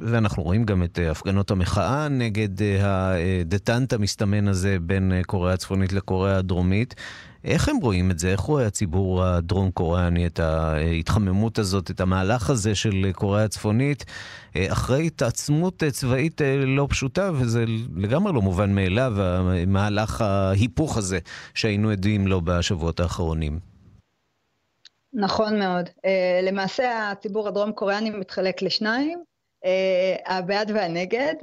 [0.00, 2.48] ואנחנו רואים גם את הפגנות המחאה נגד
[2.80, 6.94] הדטנט המסתמן הזה בין קוריאה הצפונית לקוריאה הדרומית.
[7.44, 8.32] איך הם רואים את זה?
[8.32, 14.04] איך רואה הציבור הדרום קוריאני את ההתחממות הזאת, את המהלך הזה של קוריאה הצפונית,
[14.56, 17.64] אחרי התעצמות צבאית לא פשוטה, וזה
[17.96, 21.18] לגמרי לא מובן מאליו, המהלך ההיפוך הזה
[21.54, 23.58] שהיינו עדים לו בשבועות האחרונים.
[25.12, 25.88] נכון מאוד.
[26.42, 29.22] למעשה הציבור הדרום קוריאני מתחלק לשניים,
[30.26, 31.34] הבעד והנגד.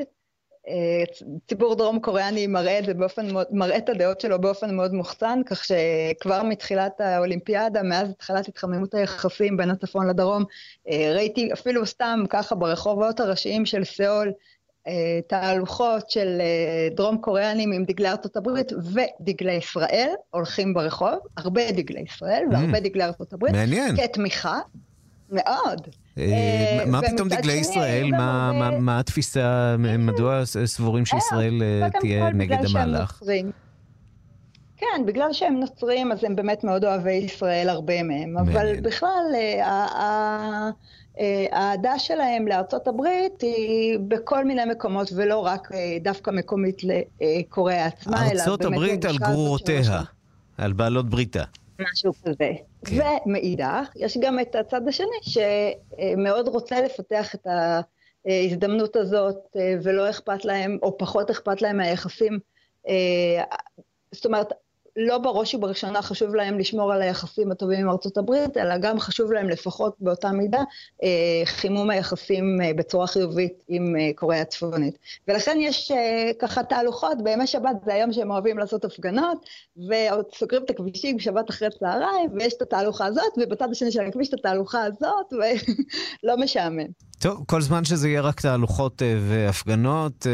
[1.48, 5.42] ציבור דרום קוריאני מראה את זה באופן מאוד, מראה את הדעות שלו באופן מאוד מוחצן,
[5.46, 10.44] כך שכבר מתחילת האולימפיאדה, מאז התחלת התחממות היחסים בין הצפון לדרום,
[10.88, 14.32] ראיתי אפילו סתם ככה ברחובות הראשיים של סאול,
[15.28, 16.42] תהלוכות של
[16.96, 23.04] דרום קוריאנים עם דגלי ארצות הברית ודגלי ישראל הולכים ברחוב, הרבה דגלי ישראל והרבה דגלי
[23.04, 23.54] ארצות הברית.
[23.54, 23.96] מעניין.
[23.98, 24.60] כתמיכה,
[25.32, 25.88] מאוד.
[26.18, 28.12] אה, מה פתאום דגלי ישראל?
[28.80, 33.22] מה התפיסה, מדוע סבורים שישראל אה, תהיה נגד המהלך?
[34.80, 38.38] כן, בגלל שהם נוצרים, אז הם באמת מאוד אוהבי ישראל, הרבה מהם.
[38.38, 40.70] אבל בכלל, אה,
[41.52, 45.70] האהדה שלהם לארצות הברית היא בכל מיני מקומות, ולא רק
[46.02, 46.82] דווקא מקומית
[47.22, 48.40] לקוריאה עצמה, אלא באמת...
[48.40, 49.82] ארצות הברית על גרורותיה,
[50.58, 51.44] על בעלות בריתה.
[51.80, 52.52] משהו כזה.
[52.86, 53.18] כן.
[53.26, 57.48] ומאידך, יש גם את הצד השני, שמאוד רוצה לפתח את
[58.26, 62.40] ההזדמנות הזאת, ולא אכפת להם, או פחות אכפת להם מהיחסים.
[64.12, 64.54] זאת אומרת,
[65.00, 69.32] לא בראש ובראשונה חשוב להם לשמור על היחסים הטובים עם ארצות הברית, אלא גם חשוב
[69.32, 70.64] להם לפחות באותה מידה
[71.04, 74.98] אה, חימום היחסים אה, בצורה חיובית עם אה, קוריאה הצפונית.
[75.28, 75.92] ולכן יש
[76.40, 81.70] ככה תהלוכות, בימי שבת זה היום שהם אוהבים לעשות הפגנות, וסוגרים את הכבישים שבת אחרי
[81.80, 86.88] צהריים, ויש את התהלוכה הזאת, ובצד השני של הכביש את התהלוכה הזאת, ולא משעמם.
[87.20, 90.28] טוב, כל זמן שזה יהיה רק תהלוכות והפגנות,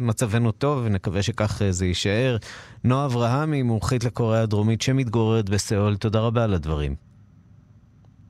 [0.00, 2.36] מצבנו טוב, ונקווה שכך זה יישאר.
[2.84, 6.94] נועה אברהמי, מומחית לקוריאה הדרומית שמתגוררת בסיאול, תודה רבה על הדברים.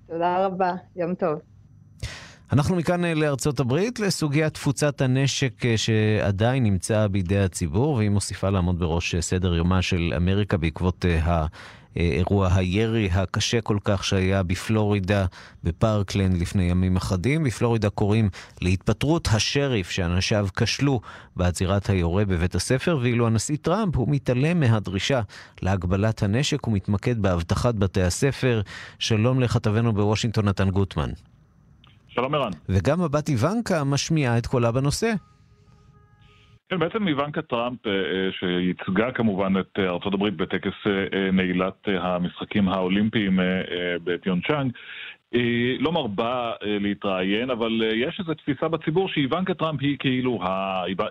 [0.07, 1.38] תודה רבה, יום טוב.
[2.53, 8.51] אנחנו מכאן אה, לארצות הברית, לסוגיית תפוצת הנשק אה, שעדיין נמצאה בידי הציבור, והיא מוסיפה
[8.51, 11.47] לעמוד בראש אה, סדר יומה של אמריקה בעקבות ה...
[11.96, 15.26] אירוע הירי הקשה כל כך שהיה בפלורידה,
[15.64, 17.44] בפארקלנד לפני ימים אחדים.
[17.44, 18.28] בפלורידה קוראים
[18.62, 21.00] להתפטרות השריף שאנשיו כשלו
[21.37, 25.20] בעצירת היורה בבית הספר, ואילו הנשיא טראמפ הוא מתעלם מהדרישה
[25.62, 28.62] להגבלת הנשק ומתמקד באבטחת בתי הספר.
[28.98, 31.11] שלום לכתבנו בוושינגטון נתן גוטמן.
[32.09, 32.50] שלום ערן.
[32.68, 35.12] וגם הבת איוונקה משמיעה את קולה בנושא.
[36.75, 40.87] כן, בעצם איוונקה טראמפ, אה, אה, שייצגה כמובן את אה, ארה"ב בטקס
[41.33, 43.39] נעילת המשחקים האולימפיים
[44.05, 44.73] בפיונגצ'אנג,
[45.24, 45.24] היא
[45.79, 50.40] לא מרבה להתראיין, אבל יש איזו תפיסה בציבור שאיוונקה טראמפ היא כאילו,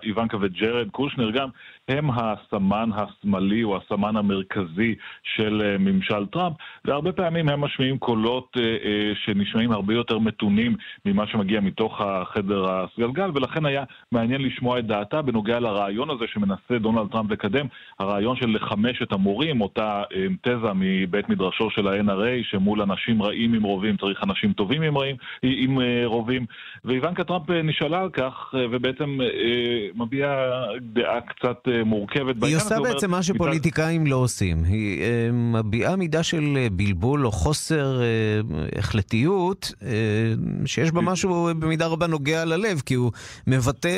[0.04, 1.48] איוונקה וג'רד קושנר גם,
[1.88, 8.56] הם הסמן השמאלי או הסמן המרכזי של אה, ממשל טראמפ, והרבה פעמים הם משמיעים קולות
[8.56, 14.78] אה, אה, שנשמעים הרבה יותר מתונים ממה שמגיע מתוך החדר הסגלגל, ולכן היה מעניין לשמוע
[14.78, 17.66] את דעתה בנוגע לרעיון הזה שמנסה דונלד טראמפ לקדם,
[17.98, 20.02] הרעיון של לחמש את המורים, אותה
[20.42, 25.16] תזה מבית מדרשו של ה-NRA, שמול אנשים רעים עם רובים צריך אנשים טובים עם, רעים,
[25.42, 26.46] עם רובים,
[26.84, 29.18] ואיוונקה טראמפ נשאלה על כך, ובעצם
[29.94, 30.36] מביעה
[30.80, 32.42] דעה קצת מורכבת בעניין.
[32.42, 34.64] היא עושה בעצם מה שפוליטיקאים לא עושים.
[34.64, 38.06] היא אה, מביעה מידה של אה, בלבול או חוסר אה,
[38.78, 39.72] החלטיות,
[40.66, 43.12] שיש בה משהו במידה רבה נוגע ללב, כי הוא
[43.46, 43.88] מבטא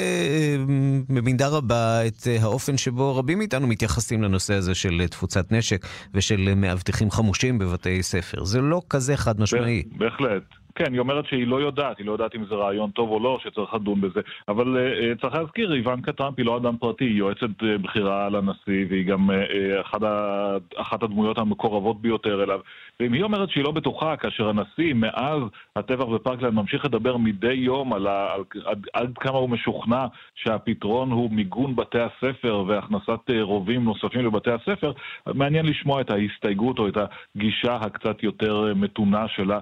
[1.08, 7.10] במידה רבה את האופן שבו רבים מאיתנו מתייחסים לנושא הזה של תפוצת נשק ושל מאבטחים
[7.10, 8.44] חמושים בבתי ספר.
[8.44, 9.82] זה לא כזה חד משמעי.
[10.06, 10.65] בהחלט.
[10.76, 13.38] כן, היא אומרת שהיא לא יודעת, היא לא יודעת אם זה רעיון טוב או לא,
[13.42, 14.20] שצריך לדון בזה.
[14.48, 18.86] אבל uh, צריך להזכיר, איוונקה טראמפ היא לא אדם פרטי, היא יועצת uh, בכירה לנשיא,
[18.88, 22.60] והיא גם uh, אחת, ה, אחת הדמויות המקורבות ביותר אליו.
[23.00, 25.40] ואם היא אומרת שהיא לא בטוחה, כאשר הנשיא מאז
[25.76, 31.10] הטבח בפרקלנד ממשיך לדבר מדי יום על, ה, על עד, עד כמה הוא משוכנע שהפתרון
[31.10, 34.92] הוא מיגון בתי הספר והכנסת רובים נוספים לבתי הספר,
[35.34, 39.58] מעניין לשמוע את ההסתייגות או את הגישה הקצת יותר מתונה שלה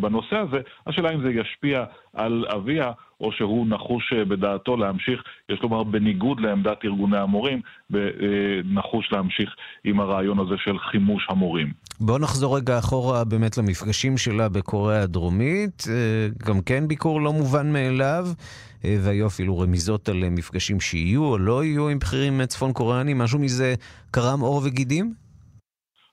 [0.00, 0.51] בנושא הזה.
[0.52, 0.62] הזה.
[0.86, 6.40] השאלה אם זה ישפיע על אביה, או שהוא נחוש אה, בדעתו להמשיך, יש לומר בניגוד
[6.40, 7.60] לעמדת ארגוני המורים,
[7.94, 8.00] אה,
[8.64, 9.50] נחוש להמשיך
[9.84, 11.72] עם הרעיון הזה של חימוש המורים.
[12.00, 17.72] בואו נחזור רגע אחורה באמת למפגשים שלה בקוריאה הדרומית, אה, גם כן ביקור לא מובן
[17.72, 18.26] מאליו.
[18.84, 23.74] והיו אפילו רמיזות על מפגשים שיהיו או לא יהיו עם בכירים צפון קוריאנים, משהו מזה
[24.10, 25.14] קרם עור וגידים?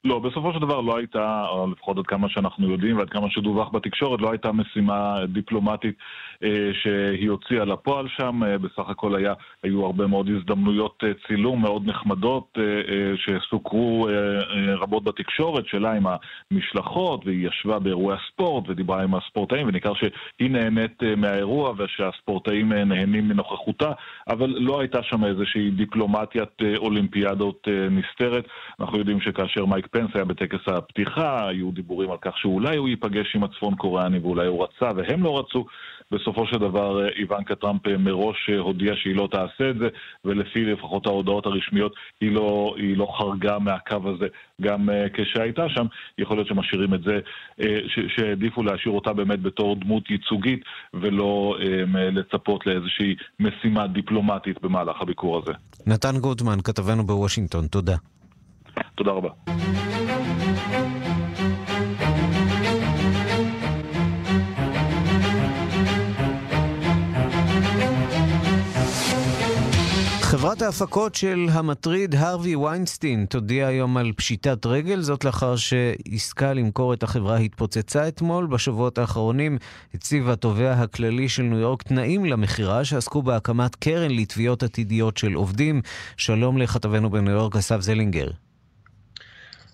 [0.03, 3.69] לא, בסופו של דבר לא הייתה, או לפחות עד כמה שאנחנו יודעים ועד כמה שדווח
[3.69, 5.95] בתקשורת, לא הייתה משימה דיפלומטית
[6.43, 8.43] אה, שהיא הוציאה לפועל שם.
[8.43, 9.33] אה, בסך הכל היה,
[9.63, 15.67] היו הרבה מאוד הזדמנויות אה, צילום מאוד נחמדות אה, אה, שסוקרו אה, אה, רבות בתקשורת,
[15.67, 16.05] שלה עם
[16.51, 22.83] המשלחות, והיא ישבה באירועי הספורט ודיברה עם הספורטאים, וניכר שהיא נהנית אה, מהאירוע ושהספורטאים אה,
[22.83, 23.91] נהנים מנוכחותה,
[24.29, 28.47] אבל לא הייתה שם איזושהי דיפלומטיית אה, אולימפיאדות אה, נסתרת.
[28.79, 33.35] אנחנו יודעים שכאשר מייק פנס היה בטקס הפתיחה, היו דיבורים על כך שאולי הוא ייפגש
[33.35, 35.65] עם הצפון קוריאני ואולי הוא רצה והם לא רצו.
[36.11, 39.87] בסופו של דבר אה, איוונקה טראמפ אה, מראש אה, הודיעה שהיא לא תעשה את זה,
[40.25, 44.27] ולפי לפחות ההודעות הרשמיות היא לא, היא לא חרגה מהקו הזה
[44.61, 45.85] גם כשהייתה שם.
[46.17, 47.19] יכול להיות שמשאירים את זה,
[48.07, 50.61] שהעדיפו להשאיר אותה באמת בתור דמות ייצוגית,
[50.93, 51.57] ולא
[52.11, 55.51] לצפות לאיזושהי משימה דיפלומטית במהלך הביקור הזה.
[55.87, 57.95] נתן גוטמן, כתבנו בוושינגטון, תודה.
[58.95, 59.29] תודה רבה.
[70.29, 76.93] חברת ההפקות של המטריד הרווי ויינסטין תודיע היום על פשיטת רגל, זאת לאחר שעסקה למכור
[76.93, 78.47] את החברה התפוצצה אתמול.
[78.47, 79.57] בשבועות האחרונים
[79.93, 85.81] הציב התובע הכללי של ניו יורק תנאים למכירה שעסקו בהקמת קרן לתביעות עתידיות של עובדים.
[86.17, 88.27] שלום לכתבנו בניו יורק, אסף זלינגר.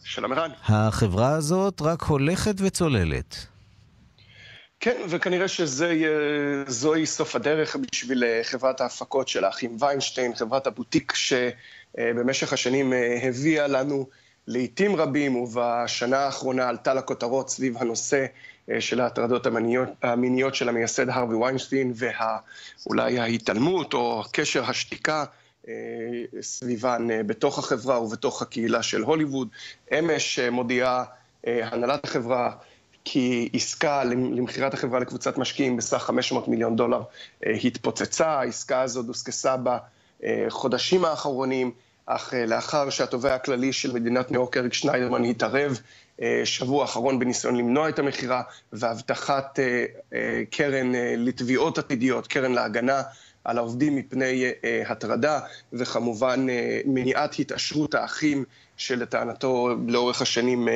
[0.08, 0.52] שלום ערן.
[0.64, 3.36] החברה הזאת רק הולכת וצוללת.
[4.80, 12.54] כן, וכנראה שזוהי סוף הדרך בשביל אה, חברת ההפקות של האחים ויינשטיין, חברת הבוטיק שבמשך
[12.54, 14.08] השנים אה, הביאה לנו
[14.48, 18.26] לעיתים רבים, ובשנה האחרונה עלתה לכותרות סביב הנושא
[18.72, 25.26] אה, של ההטרדות המיניות, המיניות של המייסד הרווי ויינשטיין, ואולי ההתעלמות או קשר השתיקה
[26.42, 29.48] סביבן בתוך החברה ובתוך הקהילה של הוליווד.
[30.00, 31.04] אמש מודיעה
[31.44, 32.52] הנהלת החברה
[33.06, 37.02] כי עסקה למכירת החברה לקבוצת משקיעים בסך 500 מיליון דולר
[37.46, 38.28] אה, התפוצצה.
[38.28, 39.56] העסקה הזאת דוסקסה
[40.24, 41.72] בחודשים האחרונים,
[42.06, 45.80] אך אה, לאחר שהתובע הכללי של מדינת ניו יורק, אריק שניידרמן, התערב
[46.22, 48.42] אה, שבוע האחרון בניסיון למנוע את המכירה
[48.74, 49.60] והבטחת
[50.50, 53.02] קרן לתביעות עתידיות, קרן להגנה
[53.46, 54.52] על העובדים מפני
[54.86, 55.40] הטרדה,
[55.74, 56.46] וכמובן
[56.86, 58.44] מניעת התעשרות האחים
[58.78, 60.68] שלטענתו לאורך השנים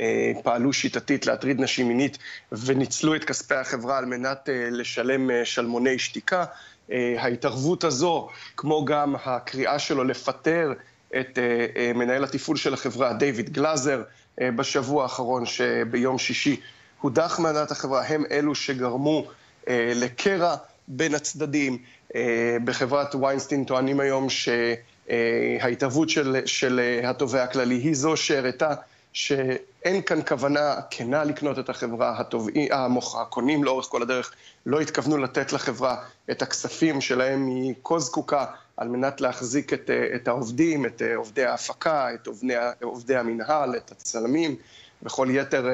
[0.00, 2.18] אה, פעלו שיטתית להטריד נשים מינית
[2.52, 6.44] וניצלו את כספי החברה על מנת אה, לשלם אה, שלמוני שתיקה.
[7.18, 10.72] ההתערבות הזו, כמו גם הקריאה שלו לפטר
[11.20, 11.38] את
[11.94, 14.02] מנהל התפעול של החברה, דיוויד גלאזר,
[14.40, 16.60] בשבוע האחרון, שביום שישי
[17.00, 19.26] הודח מהנהלת החברה, הם אלו שגרמו
[19.70, 20.56] לקרע
[20.88, 21.78] בין הצדדים.
[22.64, 28.74] בחברת ויינסטין טוענים היום שההתערבות של, של התובע הכללי היא זו שהראתה
[29.12, 32.68] שאין כאן כוונה כנה לקנות את החברה, התובעים,
[33.20, 34.32] הקונים לאורך כל הדרך
[34.66, 35.96] לא התכוונו לתת לחברה
[36.30, 38.44] את הכספים שלהם היא כה זקוקה
[38.76, 44.56] על מנת להחזיק את, את העובדים, את עובדי ההפקה, את עובדי, עובדי המינהל, את הצלמים
[45.02, 45.72] וכל יתר אה,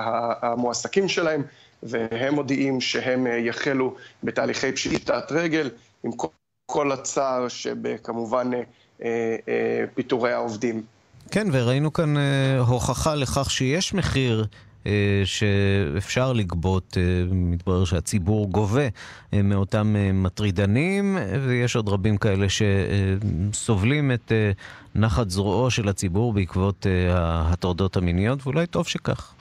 [0.00, 1.42] אה, המועסקים שלהם,
[1.84, 5.70] והם מודיעים שהם יחלו בתהליכי פשיטת רגל,
[6.04, 6.10] עם
[6.66, 8.50] כל, הצער שבכמובן
[9.02, 9.36] אה,
[9.94, 10.82] פיטורי העובדים.
[11.30, 14.46] כן, וראינו כאן אה, הוכחה לכך שיש מחיר
[14.86, 18.88] אה, שאפשר לגבות, אה, מתברר שהציבור גובה
[19.32, 24.50] אה, מאותם אה, מטרידנים, ויש עוד רבים כאלה שסובלים את אה,
[24.94, 29.33] נחת זרועו של הציבור בעקבות אה, ההטרדות המיניות, ואולי טוב שכך.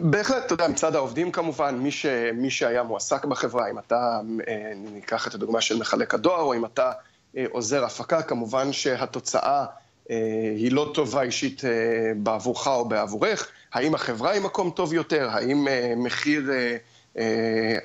[0.00, 4.72] בהחלט, אתה יודע, מצד העובדים כמובן, מי, ש, מי שהיה מועסק בחברה, אם אתה, אה,
[4.76, 6.92] ניקח את הדוגמה של מחלק הדואר, או אם אתה
[7.36, 9.64] אה, עוזר הפקה, כמובן שהתוצאה
[10.10, 10.16] אה,
[10.56, 11.62] היא לא טובה אישית
[12.16, 13.48] בעבורך או בעבורך.
[13.72, 15.28] האם החברה היא מקום טוב יותר?
[15.30, 15.66] האם
[15.96, 16.50] מחיר,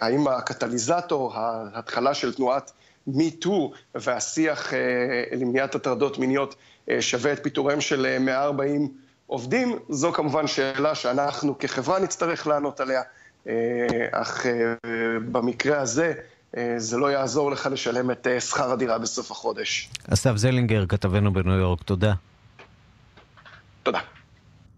[0.02, 2.72] האם הקטליזטור, ההתחלה של תנועת
[3.10, 3.50] MeToo
[3.96, 4.74] והשיח
[5.32, 6.56] למניעת הטרדות מיניות
[7.00, 8.92] שווה את פיטוריהם של 140
[9.32, 9.80] עובדים?
[9.90, 13.02] זו כמובן שאלה שאנחנו כחברה נצטרך לענות עליה.
[14.12, 14.46] אך
[15.32, 16.14] במקרה הזה,
[16.58, 19.90] אה, זה לא יעזור לך לשלם את אה, שכר הדירה בסוף החודש.
[20.14, 22.14] אסף זלינגר, כתבנו בניו יורק, תודה.
[23.84, 24.00] תודה.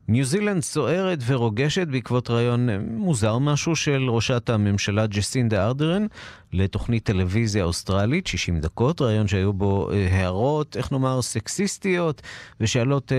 [0.08, 6.06] ניו זילנד סוערת ורוגשת בעקבות רעיון אה, מוזר משהו של ראשת הממשלה ג'סינדה ארדרן
[6.54, 12.22] לתוכנית טלוויזיה אוסטרלית, 60 דקות, רעיון שהיו בו הערות, איך נאמר, סקסיסטיות
[12.60, 13.12] ושאלות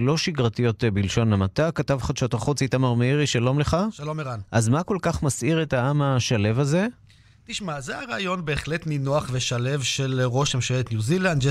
[0.00, 1.70] לא שגרתיות בלשון המעטה.
[1.70, 3.76] כתב חדשות החוץ איתמר מאירי, שלום לך.
[3.90, 4.38] שלום ערן.
[4.50, 6.86] אז מה כל כך מסעיר את העם השלב הזה?
[7.46, 11.44] תשמע, זה הריאיון בהחלט נינוח ושלו של ראש ממשלת ניו זילנד,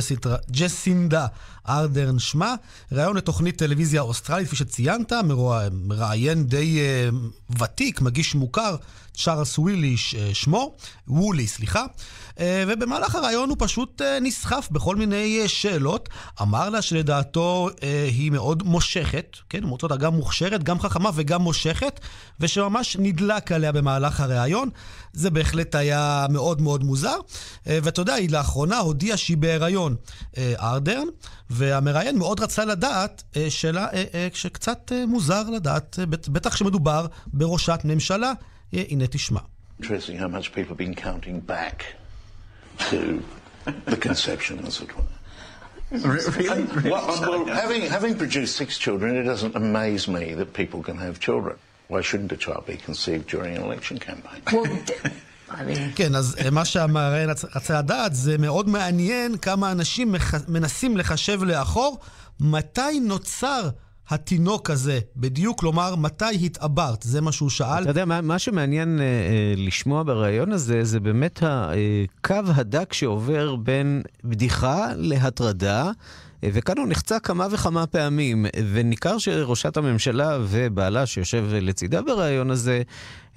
[0.52, 1.28] ג'סינדה
[1.70, 2.56] ארדרן שמה.
[2.94, 5.14] ריאיון לתוכנית טלוויזיה אוסטרלית, כפי שציינת,
[5.72, 8.76] מראיין די אה, ותיק, מגיש מוכר,
[9.14, 9.98] צ'ארלס ווילי
[10.34, 10.76] שמו,
[11.08, 11.86] וולי, סליחה.
[12.40, 16.10] אה, ובמהלך הראיון הוא פשוט אה, נסחף בכל מיני אה, שאלות.
[16.42, 17.70] אמר לה שלדעתו
[18.12, 22.00] היא מאוד מושכת, כן, הוא מוצא אותה גם מוכשרת, גם חכמה וגם מושכת,
[22.40, 24.70] ושממש נדלק עליה במהלך הראיון.
[25.14, 27.18] זה בהחלט היה מאוד מאוד מוזר.
[27.66, 29.96] ואתה יודע, היא לאחרונה הודיעה שהיא בהיריון
[30.40, 31.08] ארדרן,
[31.50, 33.88] והמראיין מאוד רצה לדעת שאלה
[34.34, 38.34] שקצת מוזר לדעת, בטח כשמדובר בראשת ממשלה.
[38.74, 39.40] הנה תשמע.
[55.96, 60.16] כן, אז אה, מה שהמראיין רצה לדעת, זה מאוד מעניין כמה אנשים
[60.48, 62.00] מנסים לחשב לאחור
[62.40, 63.70] מתי נוצר
[64.10, 67.04] התינוק הזה בדיוק, כלומר, מתי התעברת?
[67.04, 67.82] זה מה שהוא שאל.
[67.82, 73.56] אתה יודע, מה, מה שמעניין אה, אה, לשמוע בריאיון הזה, זה באמת הקו הדק שעובר
[73.56, 75.92] בין בדיחה להטרדה.
[76.44, 82.82] אה, וכאן הוא נחצה כמה וכמה פעמים, וניכר שראשת הממשלה ובעלה שיושב לצידה בריאיון הזה,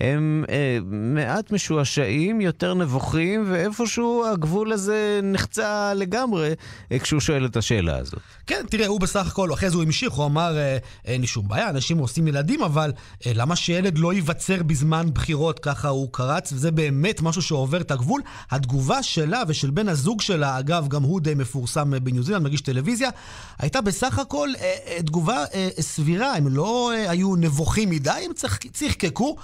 [0.01, 6.53] הם אה, מעט משועשעים, יותר נבוכים, ואיפשהו הגבול הזה נחצה לגמרי
[6.93, 8.21] אה, כשהוא שואל את השאלה הזאת.
[8.47, 11.49] כן, תראה, הוא בסך הכל, אחרי זה הוא המשיך, הוא אמר, אה, אין לי שום
[11.49, 12.93] בעיה, אנשים עושים ילדים, אבל
[13.27, 17.91] אה, למה שילד לא ייווצר בזמן בחירות, ככה הוא קרץ, וזה באמת משהו שעובר את
[17.91, 18.23] הגבול.
[18.51, 22.61] התגובה שלה ושל בן הזוג שלה, אגב, גם הוא די מפורסם אה, בניו זילנד, מגיש
[22.61, 23.11] טלוויזיה,
[23.59, 28.33] הייתה בסך הכל אה, אה, תגובה אה, סבירה, הם לא אה, היו נבוכים מדי, הם
[28.73, 29.37] צחקקו.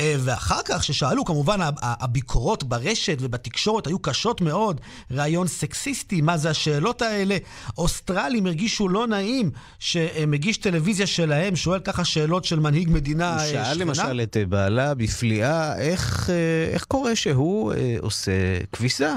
[0.00, 4.80] אה, ואחר כך, ששאלו, כמובן, הביקורות ברשת ובתקשורת היו קשות מאוד.
[5.10, 7.36] ראיון סקסיסטי, מה זה השאלות האלה?
[7.78, 13.60] אוסטרלים הרגישו לא נעים שמגיש טלוויזיה שלהם שואל ככה שאלות של מנהיג מדינה אה, שכנה.
[13.60, 18.32] הוא שאל למשל את בעלה בפליאה, איך, אה, איך קורה שהוא עושה
[18.72, 19.14] כביסה?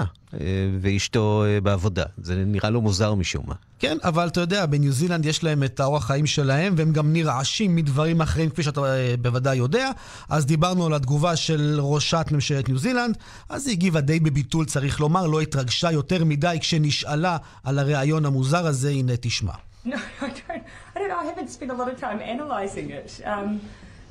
[0.82, 2.04] ואשתו בעבודה.
[2.18, 3.56] זה נראה לו מוזר משום מה.
[3.80, 7.76] כן, אבל אתה יודע, בניו זילנד יש להם את האורח חיים שלהם, והם גם נרעשים
[7.76, 9.92] מדברים אחרים, כפי שאתה אה, בוודאי יודע.
[10.30, 13.18] אז דיברנו על התגובה של ראשת ממשלת ניו זילנד,
[13.50, 18.68] אז היא הגיבה די בביטול, צריך לומר, לא התרגשה יותר מדי כשנשאלה על הריאיון המוזר
[18.68, 19.54] הזה, הנה תשמע.
[19.86, 20.64] No, I don't,
[20.96, 23.10] I don't know, I haven't spent a lot of time analyzing it.
[23.26, 23.60] Um,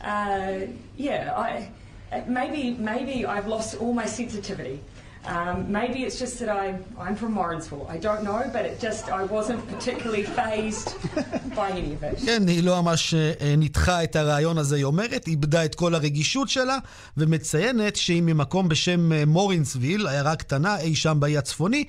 [0.00, 0.66] uh,
[0.96, 1.70] yeah, I,
[2.26, 2.62] maybe,
[2.92, 4.80] maybe I've lost all my sensitivity.
[5.26, 7.86] Um, maybe it's just that I, I'm from Morrinsville.
[7.90, 10.88] I don't know, but it just, I wasn't particularly phased
[11.58, 12.26] by any of it.
[12.26, 13.14] כן, היא לא ממש
[13.56, 16.78] ניתחה את הריאיון הזה, היא אומרת, איבדה את כל הרגישות שלה,
[17.16, 21.84] ומציינת שהיא ממקום בשם מורינסוויל, עיירה קטנה אי שם באי הצפוני,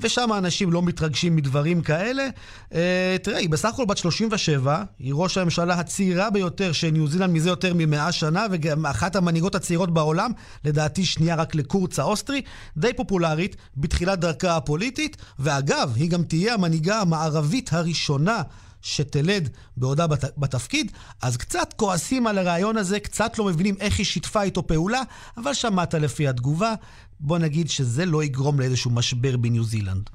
[0.00, 2.28] ושם האנשים לא מתרגשים מדברים כאלה.
[2.70, 2.74] אה,
[3.22, 7.48] תראה, היא בסך הכל בת 37, היא ראש הממשלה הצעירה ביותר של ניו זילנד מזה
[7.48, 10.30] יותר מ-100 שנה, וגם אחת המנהיגות הצעירות בעולם,
[10.64, 12.42] לדעתי שנייה רק לקורץ האוסטרי,
[12.76, 18.42] די פופולרית בתחילת דרכה הפוליטית, ואגב, היא גם תהיה המנהיגה המערבית הראשונה.
[18.86, 24.06] שתלד בעודה בת, בתפקיד, אז קצת כועסים על הרעיון הזה, קצת לא מבינים איך היא
[24.06, 25.02] שיתפה איתו פעולה,
[25.36, 26.74] אבל שמעת לפי התגובה,
[27.20, 30.10] בוא נגיד שזה לא יגרום לאיזשהו משבר בניו זילנד.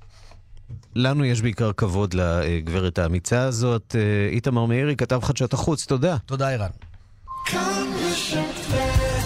[0.96, 3.96] לנו יש בעיקר כבוד לגברת האמיצה הזאת.
[3.96, 6.18] אה, איתמר מאירי, כתב חדשות החוץ, תודה.
[6.26, 6.70] תודה, ערן.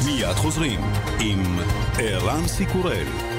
[0.05, 0.81] מיד חוזרים
[1.19, 1.59] עם
[1.99, 3.34] ערן סיקורל.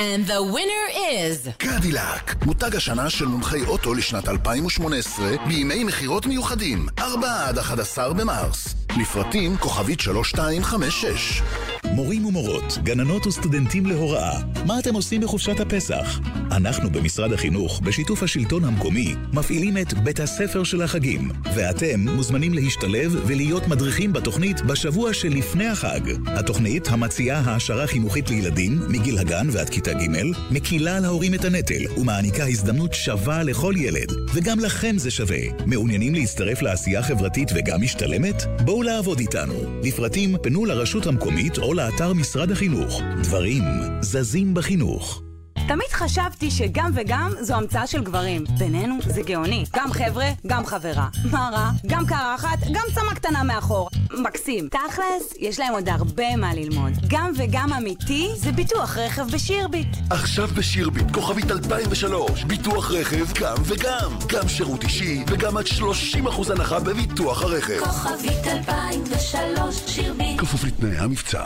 [0.00, 1.50] And the winner is...
[1.58, 8.74] קדילק, מותג השנה של מומחי אוטו לשנת 2018 בימי מכירות מיוחדים, 4 עד 11 במרס.
[9.00, 11.42] לפרטים כוכבית 3256
[11.84, 16.20] מורים ומורות, גננות וסטודנטים להוראה, מה אתם עושים בחופשת הפסח?
[16.50, 23.16] אנחנו במשרד החינוך, בשיתוף השלטון המקומי, מפעילים את בית הספר של החגים, ואתם מוזמנים להשתלב
[23.26, 26.00] ולהיות מדריכים בתוכנית בשבוע שלפני החג.
[26.26, 31.82] התוכנית, המציעה העשרה חינוכית לילדים מגיל הגן ועד כיתה ג', מקילה על ההורים את הנטל
[31.96, 35.40] ומעניקה הזדמנות שווה לכל ילד, וגם לכם זה שווה.
[35.66, 38.44] מעוניינים להצטרף לעשייה חברתית וגם משתלמת?
[38.64, 39.54] בואו לעבוד איתנו.
[39.82, 43.00] לפרטים פנו לרשות המקומית או לאתר משרד החינוך.
[43.22, 43.62] דברים
[44.00, 45.29] זזים בחינוך.
[45.68, 48.44] תמיד חשבתי שגם וגם זו המצאה של גברים.
[48.58, 49.64] בינינו זה גאוני.
[49.76, 51.08] גם חבר'ה, גם חברה.
[51.30, 51.70] מה רע?
[51.86, 53.88] גם קרחת, גם צמה קטנה מאחור.
[54.22, 54.68] מקסים.
[54.68, 56.92] תכלס, יש להם עוד הרבה מה ללמוד.
[57.08, 59.88] גם וגם אמיתי זה ביטוח רכב בשירביט.
[60.10, 64.10] עכשיו בשירביט, כוכבית 2003, ביטוח רכב גם וגם.
[64.26, 67.78] גם שירות אישי וגם עד 30% הנחה בביטוח הרכב.
[67.84, 70.40] כוכבית 2003, שירביט.
[70.40, 71.42] כפוף לתנאי המבצע.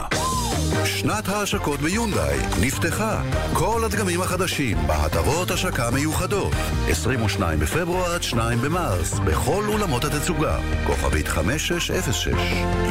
[0.85, 3.21] שנת ההשקות ביונדאי נפתחה.
[3.53, 6.53] כל הדגמים המוצרים החדשים בהטבות השקה מיוחדות.
[6.89, 10.57] 22 בפברואר עד 2 במרס, בכל אולמות התצוגה.
[10.87, 12.27] כוכבית 5606,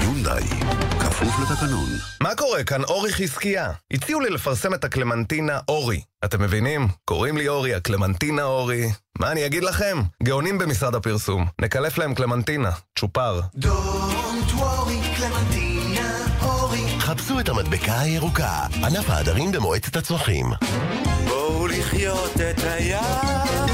[0.03, 0.43] יונדאי,
[1.01, 1.89] כפוף לתקנון.
[2.23, 2.85] מה קורה כאן?
[2.85, 3.73] אורי חזקיה.
[3.91, 6.01] הציעו לי לפרסם את הקלמנטינה אורי.
[6.25, 6.89] אתם מבינים?
[7.05, 8.91] קוראים לי אורי, הקלמנטינה אורי.
[9.19, 10.03] מה אני אגיד לכם?
[10.23, 11.47] גאונים במשרד הפרסום.
[11.61, 13.41] נקלף להם קלמנטינה, צ'ופר.
[13.61, 15.74] Don't worry, קלמנטינה.
[17.15, 20.47] חפשו את המדבקה הירוקה, ענף העדרים במועצת הצמחים.
[21.29, 23.69] בואו לחיות את הים,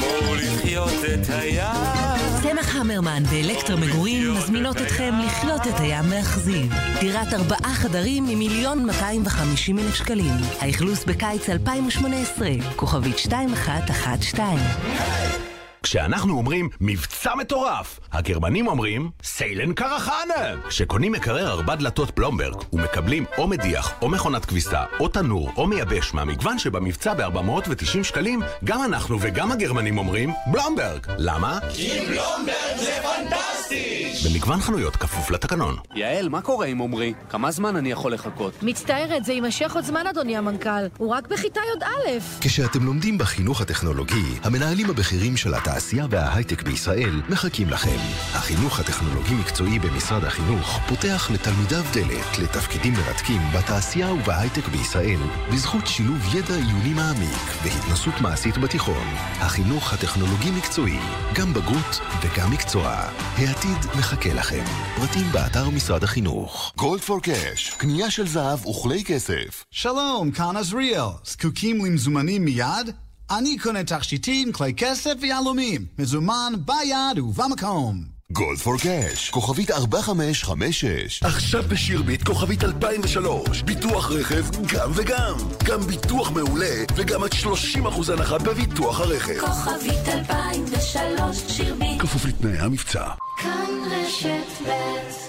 [0.00, 2.42] בואו לחיות את הים.
[2.42, 6.72] צמח המרמן ואלקטרה מגורים מזמינות אתכם לחיות את הים מאכזיב.
[7.00, 10.34] דירת ארבעה חדרים ממיליון 250 אלף שקלים.
[10.60, 15.47] האכלוס בקיץ 2018, כוכבית 2112.
[15.82, 20.68] כשאנחנו אומרים מבצע מטורף, הגרמנים אומרים סיילן קרחנה.
[20.68, 26.14] כשקונים מקרר ארבע דלתות פלומברג ומקבלים או מדיח או מכונת כביסה או תנור או מייבש
[26.14, 31.06] מהמגוון שבמבצע ב-490 שקלים, גם אנחנו וגם הגרמנים אומרים בלומברג.
[31.18, 31.58] למה?
[31.74, 34.08] כי בלומברג זה פנטסטי!
[34.24, 35.76] במגוון חנויות כפוף לתקנון.
[35.94, 37.14] יעל, מה קורה עם עמרי?
[37.30, 38.62] כמה זמן אני יכול לחכות?
[38.62, 40.86] מצטערת, זה יימשך עוד זמן, אדוני המנכ"ל.
[40.98, 42.18] הוא רק בכיתה י"א.
[42.40, 47.98] כשאתם לומדים בחינוך הטכנולוגי, המנהלים הבכירים של התעשייה וההייטק בישראל מחכים לכם.
[48.34, 55.18] החינוך הטכנולוגי-מקצועי במשרד החינוך פותח לתלמידיו דלת לתפקידים מרתקים בתעשייה ובהייטק בישראל,
[55.52, 59.06] בזכות שילוב ידע עיוני מעמיק והתנסות מעשית בתיכון.
[59.40, 60.98] החינוך הטכנולוגי-מקצועי,
[61.34, 62.88] גם בגרות וגם מקצוע.
[63.36, 64.64] העתיד מחכה לכם.
[64.96, 66.72] פרטים באתר משרד החינוך.
[66.76, 69.64] גולד פור קאש, קנייה של זהב וכלי כסף.
[69.70, 71.08] שלום, כאן עזריאל.
[71.24, 72.90] זקוקים למזומנים מיד?
[73.30, 75.86] אני קונה תכשיטים, כלי כסף ויהלומים.
[75.98, 78.04] מזומן ביד ובמקום.
[78.32, 81.22] גולד פור קאש, כוכבית 4556.
[81.22, 85.34] עכשיו בשירביט כוכבית 2003, ביטוח רכב גם וגם.
[85.64, 89.40] גם ביטוח מעולה וגם עד 30% הנחה בביטוח הרכב.
[89.40, 92.00] כוכבית 2003, שירביט.
[92.00, 93.08] כפוף לתנאי המבצע.
[93.38, 95.28] כאן רשת ב'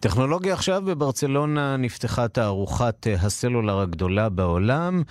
[0.00, 5.02] טכנולוגיה עכשיו בברצלונה נפתחה תערוכת אה, הסלולר הגדולה בעולם.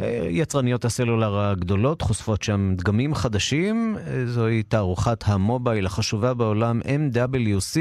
[0.00, 3.96] אה, יצרניות הסלולר הגדולות חושפות שם דגמים חדשים.
[3.98, 7.78] אה, זוהי תערוכת המובייל החשובה בעולם, MWC.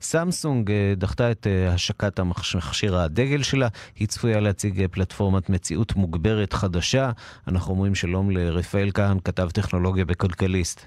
[0.00, 3.68] סמסונג אה, דחתה את השקת המכשיר הדגל שלה.
[3.96, 7.10] היא צפויה להציג פלטפורמת מציאות מוגברת חדשה.
[7.48, 10.86] אנחנו אומרים שלום לרפאל כהן, כתב טכנולוגיה בכלכליסט.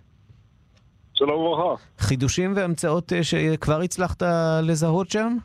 [1.13, 1.83] שלום וברכה.
[1.99, 4.23] חידושים והמצאות שכבר הצלחת
[4.63, 5.37] לזהות שם?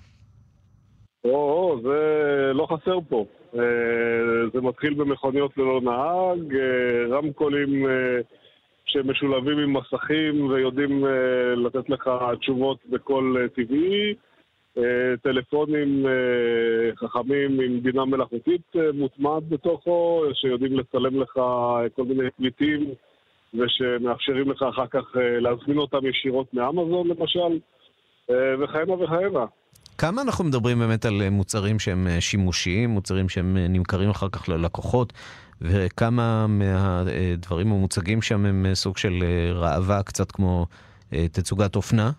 [1.24, 3.24] או, זה לא חסר פה.
[3.54, 8.20] אה, זה מתחיל במכוניות ללא נהג, אה, רמקולים אה,
[8.84, 11.04] שמשולבים עם מסכים ויודעים
[11.56, 12.10] לתת לך
[12.40, 14.14] תשובות בקול טבעי,
[15.22, 16.06] טלפונים
[16.96, 21.32] חכמים עם בינה מלאכותית מוטמעת בתוכו, שיודעים לצלם לך
[21.96, 22.90] כל מיני פליטים
[23.54, 27.58] ושמאפשרים לך אחר כך להזמין אותם ישירות מאמזון למשל,
[28.30, 29.44] וכהנה וכהנה.
[29.98, 34.48] כמה אנחנו מדברים באמת על מוצרים שהם אה, שימושיים, מוצרים שהם אה, נמכרים אחר כך
[34.48, 35.12] ללקוחות,
[35.60, 39.14] וכמה מהדברים המוצגים שם הם אה, סוג של
[39.54, 40.66] ראווה, קצת כמו
[41.32, 42.10] תצוגת אופנה?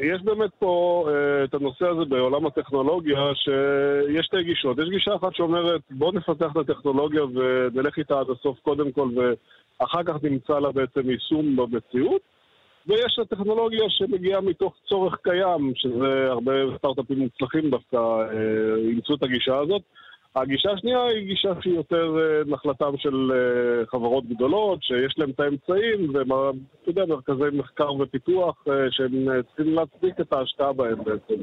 [0.00, 1.08] יש באמת פה
[1.44, 4.78] את הנושא הזה בעולם הטכנולוגיה, שיש שתי גישות.
[4.78, 10.02] יש גישה אחת שאומרת, בוא נפתח את הטכנולוגיה ונלך איתה עד הסוף קודם כל, ואחר
[10.02, 12.35] כך נמצא לה בעצם יישום במציאות.
[12.88, 19.58] ויש הטכנולוגיה שמגיעה מתוך צורך קיים, שזה הרבה סטארט-אפים מוצלחים דווקא אה, אימצו את הגישה
[19.58, 19.82] הזאת.
[20.36, 25.40] הגישה השנייה היא גישה שהיא יותר אה, נחלתם של אה, חברות גדולות, שיש להן את
[25.40, 31.42] האמצעים, ואתה יודע, מרכזי מחקר ופיתוח שהם צריכים להצדיק את ההשקעה בהם בעצם.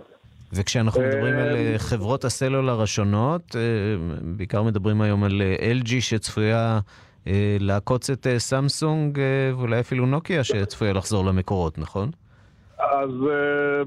[0.56, 3.56] וכשאנחנו מדברים על חברות הסלולר השונות,
[4.22, 5.42] בעיקר מדברים היום על
[5.82, 6.80] LG שצפויה
[7.60, 12.10] לעקוץ את אה, סמסונג אה, ואולי אפילו נוקיה שצפויה לחזור למקורות, נכון?
[12.80, 13.10] אז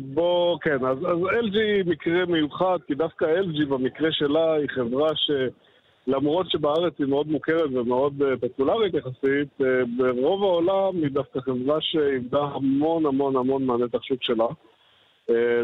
[0.01, 5.09] בוא, כן, אז, אז LG היא מקרה מיוחד, כי דווקא LG במקרה שלה היא חברה
[5.17, 9.49] שלמרות שבארץ היא מאוד מוכרת ומאוד פופולרית יחסית,
[9.97, 14.47] ברוב העולם היא דווקא חברה שאיבדה המון המון המון מהנתח שוק שלה.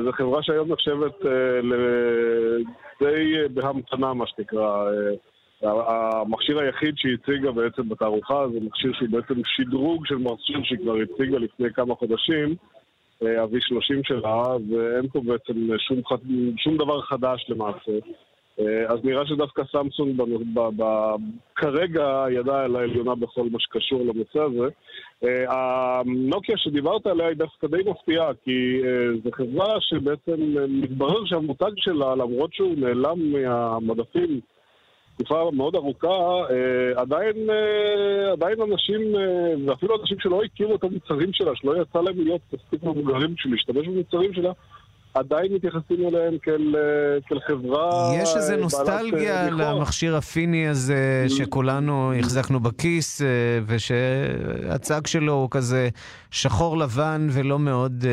[0.05, 1.25] זו חברה שהיום נחשבת
[3.01, 4.91] די בהמתנה, מה שנקרא.
[5.63, 10.95] המכשיר היחיד שהיא הציגה בעצם בתערוכה זה מכשיר שהוא בעצם שדרוג של מכשיר שהיא כבר
[10.97, 12.55] הציגה לפני כמה חודשים,
[13.23, 16.01] ה-V30 שלה, ואין פה בעצם שום,
[16.57, 17.93] שום דבר חדש למעשה.
[18.89, 20.23] אז נראה שדווקא סמסונג
[21.57, 24.69] כרגע ידה על העליונה בכל מה שקשור לנושא הזה.
[25.49, 28.83] הנוקיה שדיברת עליה היא דווקא די מפתיעה, כי
[29.25, 34.41] זו חברה שבעצם מתברר שהמותג שלה, למרות שהוא נעלם מהמדפים
[35.17, 36.45] תקופה מאוד ארוכה,
[36.97, 37.37] עדיין,
[38.33, 39.01] עדיין אנשים,
[39.67, 43.89] ואפילו אנשים שלא הכירו את המוצרים שלה, שלא יצא להם להיות מספיק מבוגרים בשביל להשתמש
[43.89, 44.53] במוצרים שלה,
[45.15, 46.75] עדיין מתייחסים אליהם כאל,
[47.27, 48.13] כאל חברה...
[48.23, 53.23] יש איזה נוסטלגיה למכשיר הפיני הזה שכולנו החזקנו בכיס,
[53.67, 55.89] ושהצג שלו הוא כזה
[56.31, 58.05] שחור לבן ולא מאוד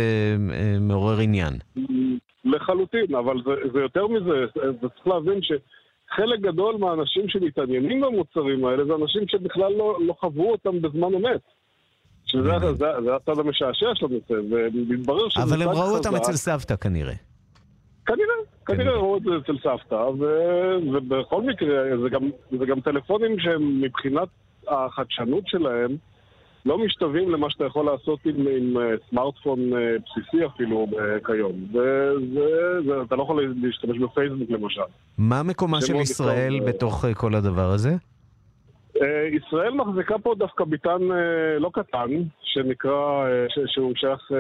[0.80, 1.54] מעורר עניין.
[2.46, 4.46] לחלוטין, אבל זה, זה יותר מזה,
[4.82, 5.40] זה צריך להבין
[6.10, 11.42] שחלק גדול מהאנשים שמתעניינים במוצרים האלה זה אנשים שבכלל לא, לא חוו אותם בזמן אמת.
[12.26, 16.34] שזה זה, זה, זה הצד המשעשע של הנושא, ומתברר שזה אבל הם ראו אותם אצל
[16.34, 17.14] סבתא כנראה.
[18.06, 18.36] כנראה,
[18.66, 20.26] כנראה ראו את זה אצל סבתא, ו,
[20.94, 22.30] ובכל מקרה, זה גם,
[22.60, 24.28] זה גם טלפונים שהם מבחינת
[24.68, 25.98] החדשנות שלהם,
[26.66, 28.78] לא משתווים למה שאתה יכול לעשות עם, עם
[29.10, 29.60] סמארטפון
[30.06, 30.88] בסיסי אפילו
[31.26, 31.54] כיום.
[32.88, 34.82] ואתה לא יכול להשתמש בפייסבוק למשל.
[35.18, 37.90] מה מקומה של ישראל טוב, בתוך כל הדבר הזה?
[39.32, 41.02] ישראל מחזיקה פה דווקא ביטן
[41.60, 42.10] לא קטן,
[42.44, 44.32] שנקרא, ש, שהוא שייך,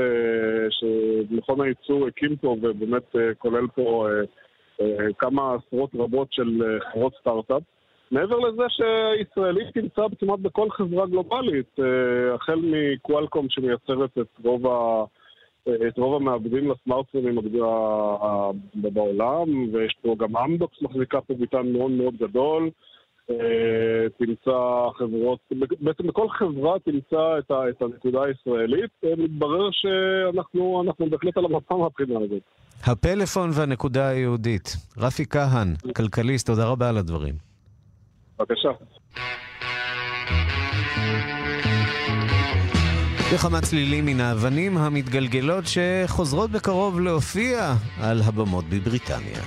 [0.69, 4.07] שמכון הייצור הקים פה ובאמת כולל פה
[5.17, 7.61] כמה עשרות רבות של חברות סטארט-אפ.
[8.11, 11.79] מעבר לזה שישראלית תמצא כמעט בכל חברה גלובלית,
[12.35, 15.03] החל מקוואלקום שמייצרת את רוב, ה,
[15.87, 17.37] את רוב המעבדים לסמארטפונים
[18.75, 22.69] בעולם, ויש פה גם אמדוקס מחזיקה פה ביטן מאוד מאוד גדול.
[24.17, 24.59] תמצא
[24.97, 25.39] חברות,
[25.79, 32.19] בעצם בכל חברה תמצא את, ה, את הנקודה הישראלית, מתברר שאנחנו בהחלט על המפה מהבחינה
[32.19, 32.41] הזאת.
[32.87, 34.75] הפלאפון והנקודה היהודית.
[34.97, 37.48] רפי כהן, כלכליסט, תודה רבה על הדברים.
[38.39, 38.69] בבקשה.
[43.33, 49.41] וכמה צלילים מן האבנים המתגלגלות שחוזרות בקרוב להופיע על הבמות בבריטניה.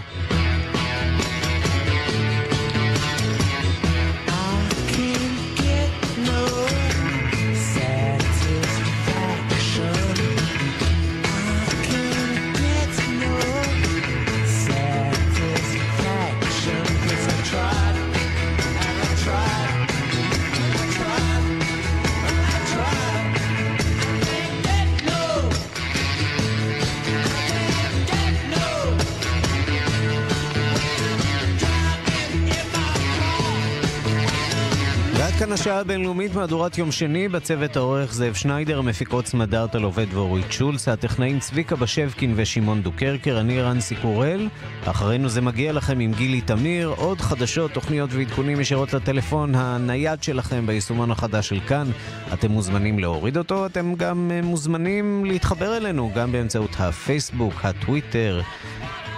[35.63, 41.39] השעה הבינלאומית, מהדורת יום שני, בצוות העורך זאב שניידר, המפיקות סמדארטה עובד ואורית שולץ, הטכנאים
[41.39, 44.49] צביקה בשבקין ושמעון דוקרקר, אני רנסי קורל.
[44.85, 50.67] אחרינו זה מגיע לכם עם גילי תמיר, עוד חדשות, תוכניות ועדכונים ישירות לטלפון הנייד שלכם
[50.67, 51.91] ביישומון החדש של כאן.
[52.33, 58.41] אתם מוזמנים להוריד אותו, אתם גם מוזמנים להתחבר אלינו, גם באמצעות הפייסבוק, הטוויטר.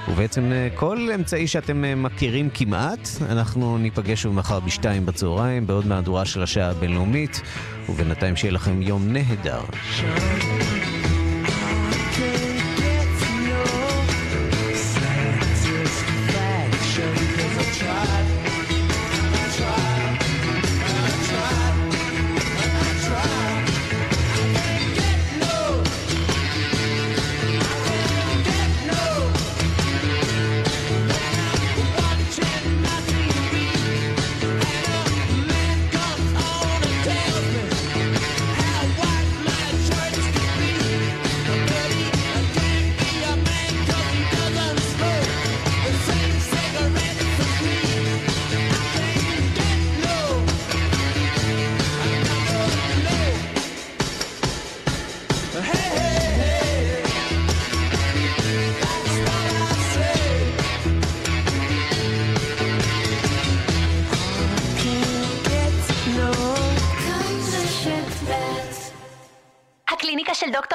[0.08, 6.42] ובעצם כל אמצעי שאתם מכירים כמעט, אנחנו ניפגש שוב מחר בשתיים בצהריים, בעוד מהדורה של
[6.42, 7.40] השעה הבינלאומית,
[7.88, 9.60] ובינתיים שיהיה לכם יום נהדר.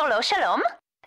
[0.09, 0.61] לא שלום?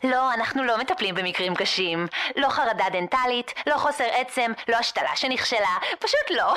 [0.04, 2.06] לא, אנחנו לא מטפלים במקרים קשים.
[2.36, 6.54] לא חרדה דנטלית, לא חוסר עצם, לא השתלה שנכשלה, פשוט לא.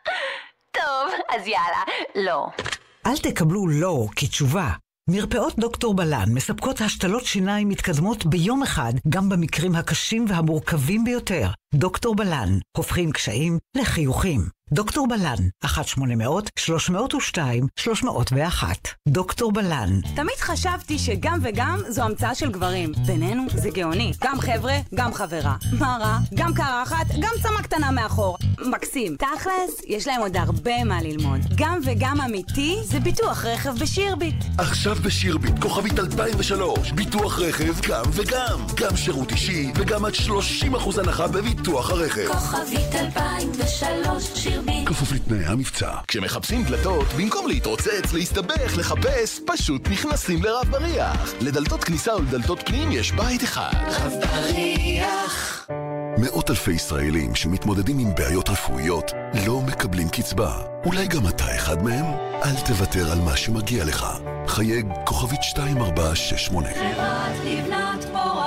[0.78, 1.82] טוב, אז יאללה,
[2.14, 2.46] לא.
[3.06, 4.68] אל תקבלו לא כתשובה.
[5.10, 11.46] מרפאות דוקטור בלן מספקות השתלות שיניים מתקדמות ביום אחד, גם במקרים הקשים והמורכבים ביותר.
[11.74, 14.57] דוקטור בלן, הופכים קשיים לחיוכים.
[14.72, 18.64] דוקטור בלן, 1-800-302-301.
[19.08, 20.00] דוקטור בלן.
[20.16, 22.92] תמיד חשבתי שגם וגם זו המצאה של גברים.
[23.06, 24.12] בינינו זה גאוני.
[24.24, 25.56] גם חבר'ה, גם חברה.
[25.78, 26.18] מה רע?
[26.34, 28.36] גם קרחת, גם צמה קטנה מאחור.
[28.70, 29.16] מקסים.
[29.16, 31.40] תכלס, יש להם עוד הרבה מה ללמוד.
[31.54, 34.44] גם וגם אמיתי זה ביטוח רכב בשירביט.
[34.58, 36.92] עכשיו בשירביט, כוכבית 2003.
[36.92, 38.66] ביטוח רכב גם וגם.
[38.76, 40.18] גם שירות אישי וגם עד 30%
[40.98, 42.28] הנחה בביטוח הרכב.
[42.32, 44.57] כוכבית 2003, שירביט.
[44.86, 45.90] כפוף לתנאי המבצע.
[46.08, 51.32] כשמחפשים דלתות, במקום להתרוצץ, להסתבך, לחפש, פשוט נכנסים לרב בריח.
[51.40, 53.70] לדלתות כניסה ולדלתות פנים יש בית אחד.
[53.74, 55.66] רב בריח.
[56.18, 59.12] מאות אלפי ישראלים שמתמודדים עם בעיות רפואיות
[59.46, 60.52] לא מקבלים קצבה.
[60.86, 62.04] אולי גם אתה אחד מהם?
[62.44, 64.06] אל תוותר על מה שמגיע לך.
[64.46, 66.68] חייג כוכבית 2468.
[66.68, 68.37] חברת לבנת פורן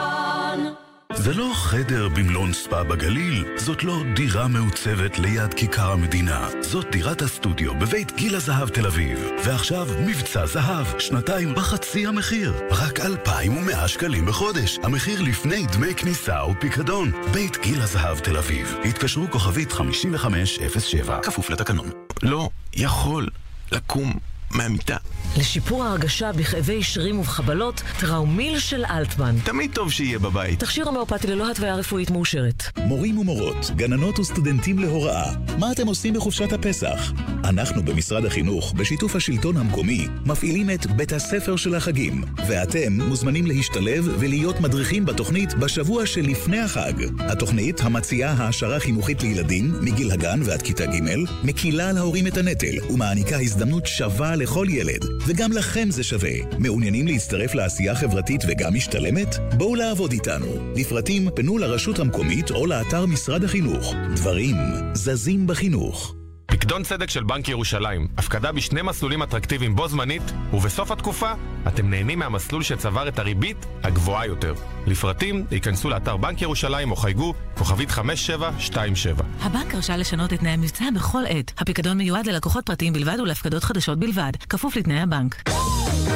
[1.15, 6.49] זה לא חדר במלון ספא בגליל, זאת לא דירה מעוצבת ליד כיכר המדינה.
[6.61, 9.19] זאת דירת הסטודיו בבית גיל הזהב תל אביב.
[9.45, 12.53] ועכשיו מבצע זהב, שנתיים בחצי המחיר.
[12.71, 14.79] רק 2,100 שקלים בחודש.
[14.83, 17.11] המחיר לפני דמי כניסה ופיקדון.
[17.33, 18.75] בית גיל הזהב תל אביב.
[18.85, 21.19] התקשרו כוכבית 5507.
[21.23, 21.89] כפוף לתקנון.
[22.23, 23.27] לא יכול
[23.71, 24.13] לקום
[24.55, 24.97] מהמיטה.
[25.37, 29.35] לשיפור ההרגשה בכאבי שרירים ובחבלות, טראומיל של אלטמן.
[29.43, 30.59] תמיד טוב שיהיה בבית.
[30.59, 32.63] תכשיר הומאופתי ללא התוויה רפואית מאושרת.
[32.77, 37.11] מורים ומורות, גננות וסטודנטים להוראה, מה אתם עושים בחופשת הפסח?
[37.43, 44.09] אנחנו במשרד החינוך, בשיתוף השלטון המקומי, מפעילים את בית הספר של החגים, ואתם מוזמנים להשתלב
[44.19, 46.93] ולהיות מדריכים בתוכנית בשבוע שלפני החג.
[47.19, 52.75] התוכנית, המציעה העשרה חינוכית לילדים מגיל הגן ועד כיתה ג', מקילה על ההורים את הנטל
[52.89, 56.31] ומעניקה הזדמנות שווה לכל ילד, וגם לכם זה שווה.
[56.59, 59.35] מעוניינים להצטרף לעשייה חברתית וגם משתלמת?
[59.57, 60.73] בואו לעבוד איתנו.
[60.75, 63.93] לפרטים פנו לרשות המקומית או לאתר משרד החינוך.
[64.15, 64.55] דברים
[64.93, 66.15] זזים בחינוך.
[66.45, 70.23] פקדון צדק של בנק ירושלים, הפקדה בשני מסלולים אטרקטיביים בו זמנית,
[70.53, 71.31] ובסוף התקופה
[71.67, 74.53] אתם נהנים מהמסלול שצבר את הריבית הגבוהה יותר.
[74.87, 79.23] לפרטים, ייכנסו לאתר בנק ירושלים או חייגו כוכבית 5727.
[79.41, 81.51] הבנק רשאי לשנות את תנאי המבצע בכל עת.
[81.57, 85.49] הפיקדון מיועד ללקוחות פרטיים בלבד ולהפקדות חדשות בלבד, כפוף לתנאי הבנק.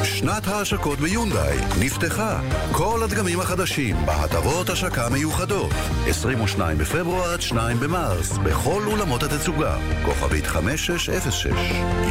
[0.04, 2.42] שנת ההשקות ביונדאי נפתחה.
[2.72, 5.72] כל הדגמים החדשים בהטבות השקה מיוחדות.
[6.08, 9.78] 22 בפברואר עד 2 במרס, בכל אולמות התצוגה.
[10.06, 11.46] כוכבית 5606.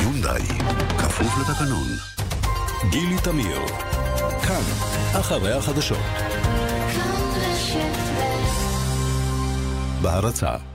[0.03, 0.43] יונדאי,
[0.99, 1.89] כפוף לתקנון.
[2.91, 3.61] גילי תמיר,
[4.43, 4.63] כאן,
[5.21, 5.99] אחרי החדשות.
[10.03, 10.74] בהרצה